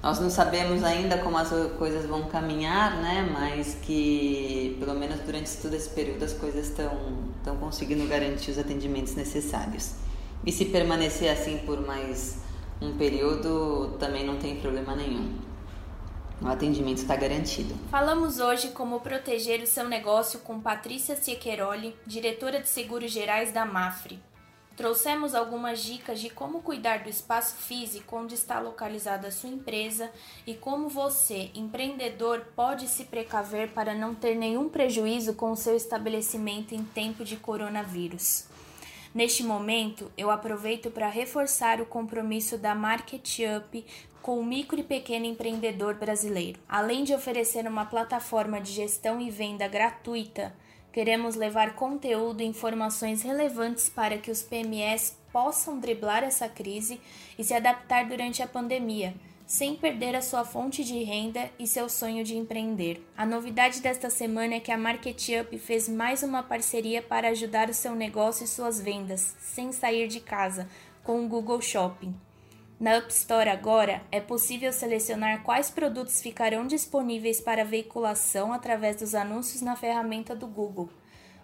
Nós 0.03 0.21
não 0.21 0.29
sabemos 0.29 0.85
ainda 0.85 1.17
como 1.17 1.39
as 1.39 1.49
coisas 1.79 2.05
vão 2.05 2.25
caminhar, 2.29 3.01
né? 3.01 3.31
Mas 3.33 3.79
que 3.81 4.77
pelo 4.79 4.95
menos 4.95 5.21
durante 5.21 5.57
todo 5.57 5.73
esse 5.73 5.89
período 5.89 6.23
as 6.23 6.35
coisas 6.35 6.69
estão 6.69 7.57
conseguindo 7.59 8.07
garantir 8.07 8.51
os 8.51 8.59
atendimentos 8.59 9.15
necessários. 9.15 9.95
E 10.45 10.53
se 10.53 10.67
permanecer 10.67 11.33
assim 11.33 11.63
por 11.65 11.81
mais 11.81 12.43
um 12.79 12.99
período, 12.99 13.97
também 13.99 14.27
não 14.27 14.37
tem 14.37 14.61
problema 14.61 14.95
nenhum. 14.95 15.48
O 16.41 16.47
atendimento 16.47 16.99
está 16.99 17.17
garantido. 17.17 17.75
Falamos 17.91 18.39
hoje 18.39 18.69
como 18.69 19.01
proteger 19.01 19.61
o 19.61 19.67
seu 19.67 19.89
negócio 19.89 20.39
com 20.41 20.61
Patrícia 20.61 21.17
Ciecheroli, 21.17 21.97
diretora 22.07 22.61
de 22.61 22.69
Seguros 22.69 23.11
Gerais 23.11 23.53
da 23.53 23.67
Mafre. 23.67 24.21
Trouxemos 24.77 25.35
algumas 25.35 25.81
dicas 25.83 26.21
de 26.21 26.31
como 26.31 26.63
cuidar 26.63 27.03
do 27.03 27.11
espaço 27.11 27.57
físico 27.57 28.17
onde 28.17 28.37
está 28.37 28.61
localizada 28.61 29.27
a 29.27 29.33
sua 29.33 29.51
empresa 29.51 30.09
e 30.47 30.55
como 30.55 30.89
você, 30.89 31.51
empreendedor, 31.53 32.47
pode 32.55 32.87
se 32.87 33.07
precaver 33.07 33.71
para 33.71 33.93
não 33.93 34.15
ter 34.15 34.37
nenhum 34.37 34.69
prejuízo 34.69 35.35
com 35.35 35.51
o 35.51 35.57
seu 35.57 35.75
estabelecimento 35.75 36.77
em 36.77 36.85
tempo 36.85 37.25
de 37.25 37.37
coronavírus. 37.37 38.47
Neste 39.13 39.43
momento, 39.43 40.13
eu 40.17 40.31
aproveito 40.31 40.93
para 40.93 41.09
reforçar 41.09 41.81
o 41.81 41.87
compromisso 41.87 42.57
da 42.57 42.75
Market 42.75 43.39
Up 43.57 43.85
com 44.23 44.39
o 44.39 44.45
micro 44.45 44.79
e 44.81 44.83
pequeno 44.83 45.27
empreendedor 45.27 45.95
brasileiro. 45.95 46.61
Além 46.69 47.05
de 47.05 47.15
oferecer 47.15 47.67
uma 47.67 47.85
plataforma 47.85 48.61
de 48.61 48.73
gestão 48.73 49.21
e 49.21 49.31
venda 49.31 49.67
gratuita, 49.67 50.55
Queremos 50.99 51.37
levar 51.37 51.75
conteúdo 51.75 52.43
e 52.43 52.47
informações 52.47 53.23
relevantes 53.23 53.89
para 53.89 54.19
que 54.19 54.31
os 54.31 54.43
PMS 54.43 55.17
possam 55.33 55.79
driblar 55.79 56.25
essa 56.25 56.49
crise 56.49 57.01
e 57.39 57.45
se 57.45 57.55
adaptar 57.55 58.09
durante 58.09 58.43
a 58.43 58.49
pandemia, 58.49 59.15
sem 59.47 59.77
perder 59.77 60.17
a 60.17 60.23
sua 60.23 60.45
fonte 60.45 60.83
de 60.83 61.03
renda 61.05 61.51
e 61.59 61.67
seu 61.67 61.89
sonho 61.89 62.25
de 62.25 62.37
empreender. 62.37 63.07
A 63.17 63.25
novidade 63.25 63.81
desta 63.81 64.11
semana 64.11 64.55
é 64.55 64.61
que 64.61 64.73
a 64.73 64.77
Market 64.79 65.29
Up 65.41 65.59
fez 65.59 65.89
mais 65.89 66.23
uma 66.23 66.43
parceria 66.43 67.01
para 67.01 67.29
ajudar 67.29 67.69
o 67.71 67.75
seu 67.75 67.95
negócio 67.95 68.45
e 68.45 68.49
suas 68.49 68.81
vendas, 68.81 69.37
sem 69.41 69.71
sair 69.73 70.09
de 70.09 70.21
casa, 70.21 70.69
com 71.05 71.25
o 71.25 71.29
Google 71.29 71.61
Shopping. 71.61 72.28
Na 72.81 72.97
Up 72.99 73.11
Store 73.11 73.51
agora 73.51 74.03
é 74.13 74.21
possível 74.21 74.73
selecionar 74.73 75.43
quais 75.43 75.69
produtos 75.69 76.23
ficarão 76.23 76.65
disponíveis 76.65 77.41
para 77.41 77.65
veiculação 77.65 78.53
através 78.53 78.95
dos 78.95 79.17
anúncios 79.17 79.61
na 79.61 79.75
ferramenta 79.75 80.33
do 80.37 80.47
Google. 80.47 80.89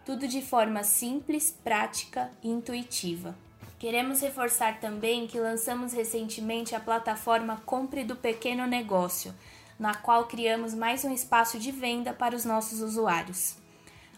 Tudo 0.06 0.28
de 0.28 0.40
forma 0.40 0.84
simples, 0.84 1.50
prática 1.50 2.30
e 2.40 2.48
intuitiva. 2.48 3.34
Queremos 3.80 4.20
reforçar 4.20 4.78
também 4.78 5.26
que 5.26 5.40
lançamos 5.40 5.92
recentemente 5.92 6.72
a 6.72 6.78
plataforma 6.78 7.60
Compre 7.66 8.04
do 8.04 8.14
Pequeno 8.14 8.64
Negócio, 8.64 9.34
na 9.76 9.92
qual 9.92 10.26
criamos 10.26 10.72
mais 10.72 11.04
um 11.04 11.12
espaço 11.12 11.58
de 11.58 11.72
venda 11.72 12.12
para 12.12 12.36
os 12.36 12.44
nossos 12.44 12.80
usuários. 12.80 13.56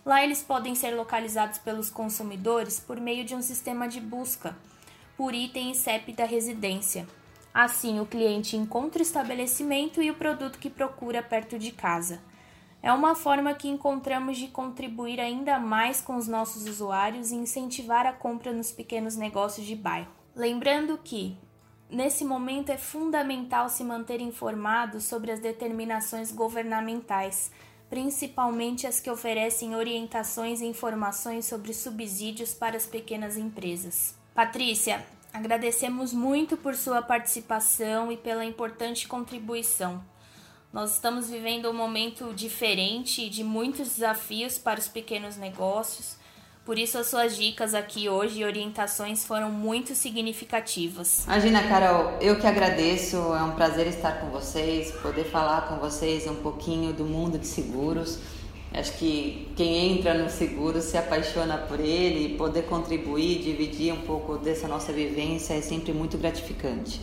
Lá 0.04 0.22
eles 0.22 0.42
podem 0.42 0.74
ser 0.74 0.90
localizados 0.90 1.56
pelos 1.56 1.88
consumidores 1.88 2.78
por 2.78 3.00
meio 3.00 3.24
de 3.24 3.34
um 3.34 3.40
sistema 3.40 3.88
de 3.88 4.00
busca 4.02 4.54
por 5.16 5.34
item 5.34 5.70
e 5.70 5.74
CEP 5.74 6.12
da 6.12 6.24
residência. 6.24 7.06
Assim, 7.52 8.00
o 8.00 8.06
cliente 8.06 8.56
encontra 8.56 8.98
o 8.98 9.02
estabelecimento 9.02 10.02
e 10.02 10.10
o 10.10 10.14
produto 10.14 10.58
que 10.58 10.68
procura 10.68 11.22
perto 11.22 11.58
de 11.58 11.72
casa. 11.72 12.20
É 12.82 12.92
uma 12.92 13.14
forma 13.14 13.54
que 13.54 13.66
encontramos 13.66 14.36
de 14.36 14.48
contribuir 14.48 15.18
ainda 15.18 15.58
mais 15.58 16.00
com 16.00 16.16
os 16.16 16.28
nossos 16.28 16.66
usuários 16.66 17.30
e 17.30 17.34
incentivar 17.34 18.06
a 18.06 18.12
compra 18.12 18.52
nos 18.52 18.70
pequenos 18.70 19.16
negócios 19.16 19.66
de 19.66 19.74
bairro. 19.74 20.12
Lembrando 20.34 20.98
que, 21.02 21.36
nesse 21.90 22.22
momento, 22.22 22.70
é 22.70 22.76
fundamental 22.76 23.70
se 23.70 23.82
manter 23.82 24.20
informado 24.20 25.00
sobre 25.00 25.32
as 25.32 25.40
determinações 25.40 26.30
governamentais, 26.30 27.50
principalmente 27.88 28.86
as 28.86 29.00
que 29.00 29.10
oferecem 29.10 29.74
orientações 29.74 30.60
e 30.60 30.66
informações 30.66 31.46
sobre 31.46 31.72
subsídios 31.72 32.52
para 32.52 32.76
as 32.76 32.86
pequenas 32.86 33.38
empresas. 33.38 34.25
Patrícia, 34.36 35.02
agradecemos 35.32 36.12
muito 36.12 36.58
por 36.58 36.74
sua 36.74 37.00
participação 37.00 38.12
e 38.12 38.18
pela 38.18 38.44
importante 38.44 39.08
contribuição. 39.08 40.04
Nós 40.70 40.92
estamos 40.92 41.30
vivendo 41.30 41.70
um 41.70 41.72
momento 41.72 42.34
diferente 42.34 43.30
de 43.30 43.42
muitos 43.42 43.94
desafios 43.94 44.58
para 44.58 44.78
os 44.78 44.88
pequenos 44.88 45.38
negócios. 45.38 46.18
Por 46.66 46.78
isso, 46.78 46.98
as 46.98 47.06
suas 47.06 47.34
dicas 47.34 47.72
aqui 47.72 48.10
hoje 48.10 48.40
e 48.40 48.44
orientações 48.44 49.24
foram 49.24 49.50
muito 49.50 49.94
significativas. 49.94 51.24
Imagina, 51.24 51.66
Carol, 51.66 52.18
eu 52.20 52.38
que 52.38 52.46
agradeço. 52.46 53.16
É 53.16 53.42
um 53.42 53.52
prazer 53.52 53.86
estar 53.86 54.20
com 54.20 54.28
vocês, 54.28 54.92
poder 54.96 55.24
falar 55.24 55.66
com 55.66 55.76
vocês 55.76 56.26
um 56.26 56.36
pouquinho 56.42 56.92
do 56.92 57.06
mundo 57.06 57.38
de 57.38 57.46
seguros. 57.46 58.18
Acho 58.72 58.92
que 58.98 59.52
quem 59.56 59.96
entra 59.96 60.14
no 60.14 60.28
seguro 60.28 60.82
se 60.82 60.98
apaixona 60.98 61.56
por 61.56 61.80
ele 61.80 62.26
e 62.26 62.36
poder 62.36 62.62
contribuir, 62.62 63.42
dividir 63.42 63.92
um 63.92 64.02
pouco 64.02 64.36
dessa 64.36 64.68
nossa 64.68 64.92
vivência 64.92 65.54
é 65.54 65.60
sempre 65.60 65.92
muito 65.92 66.18
gratificante. 66.18 67.00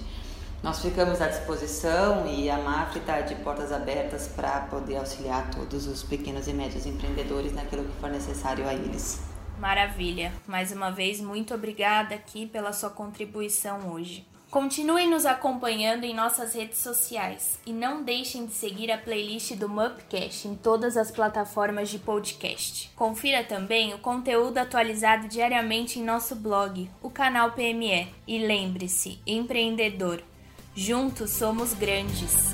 Nós 0.61 0.81
ficamos 0.81 1.19
à 1.19 1.27
disposição 1.27 2.25
e 2.25 2.49
a 2.49 2.57
MAFRE 2.57 2.99
está 2.99 3.19
de 3.19 3.35
portas 3.35 3.71
abertas 3.71 4.27
para 4.27 4.61
poder 4.61 4.95
auxiliar 4.95 5.49
todos 5.51 5.87
os 5.87 6.03
pequenos 6.03 6.47
e 6.47 6.53
médios 6.53 6.85
empreendedores 6.85 7.53
naquilo 7.53 7.83
que 7.83 7.99
for 7.99 8.09
necessário 8.09 8.65
a 8.67 8.73
eles. 8.73 9.21
Maravilha! 9.59 10.31
Mais 10.47 10.71
uma 10.71 10.89
vez, 10.89 11.19
muito 11.19 11.53
obrigada 11.53 12.15
aqui 12.15 12.45
pela 12.45 12.71
sua 12.71 12.89
contribuição 12.89 13.91
hoje. 13.91 14.25
Continuem 14.53 15.09
nos 15.09 15.25
acompanhando 15.25 16.03
em 16.03 16.13
nossas 16.13 16.53
redes 16.53 16.77
sociais 16.77 17.57
e 17.65 17.73
não 17.73 18.03
deixem 18.03 18.45
de 18.45 18.53
seguir 18.53 18.91
a 18.91 18.99
playlist 18.99 19.55
do 19.55 19.67
Mupcast 19.67 20.47
em 20.47 20.53
todas 20.53 20.95
as 20.95 21.09
plataformas 21.09 21.89
de 21.89 21.97
podcast. 21.97 22.91
Confira 22.95 23.43
também 23.43 23.95
o 23.95 23.97
conteúdo 23.97 24.59
atualizado 24.59 25.27
diariamente 25.27 25.97
em 25.97 26.03
nosso 26.03 26.35
blog, 26.35 26.87
o 27.01 27.09
canal 27.09 27.53
PME. 27.53 28.07
E 28.27 28.45
lembre-se, 28.45 29.17
empreendedor, 29.25 30.21
juntos 30.75 31.31
somos 31.31 31.73
grandes. 31.73 32.53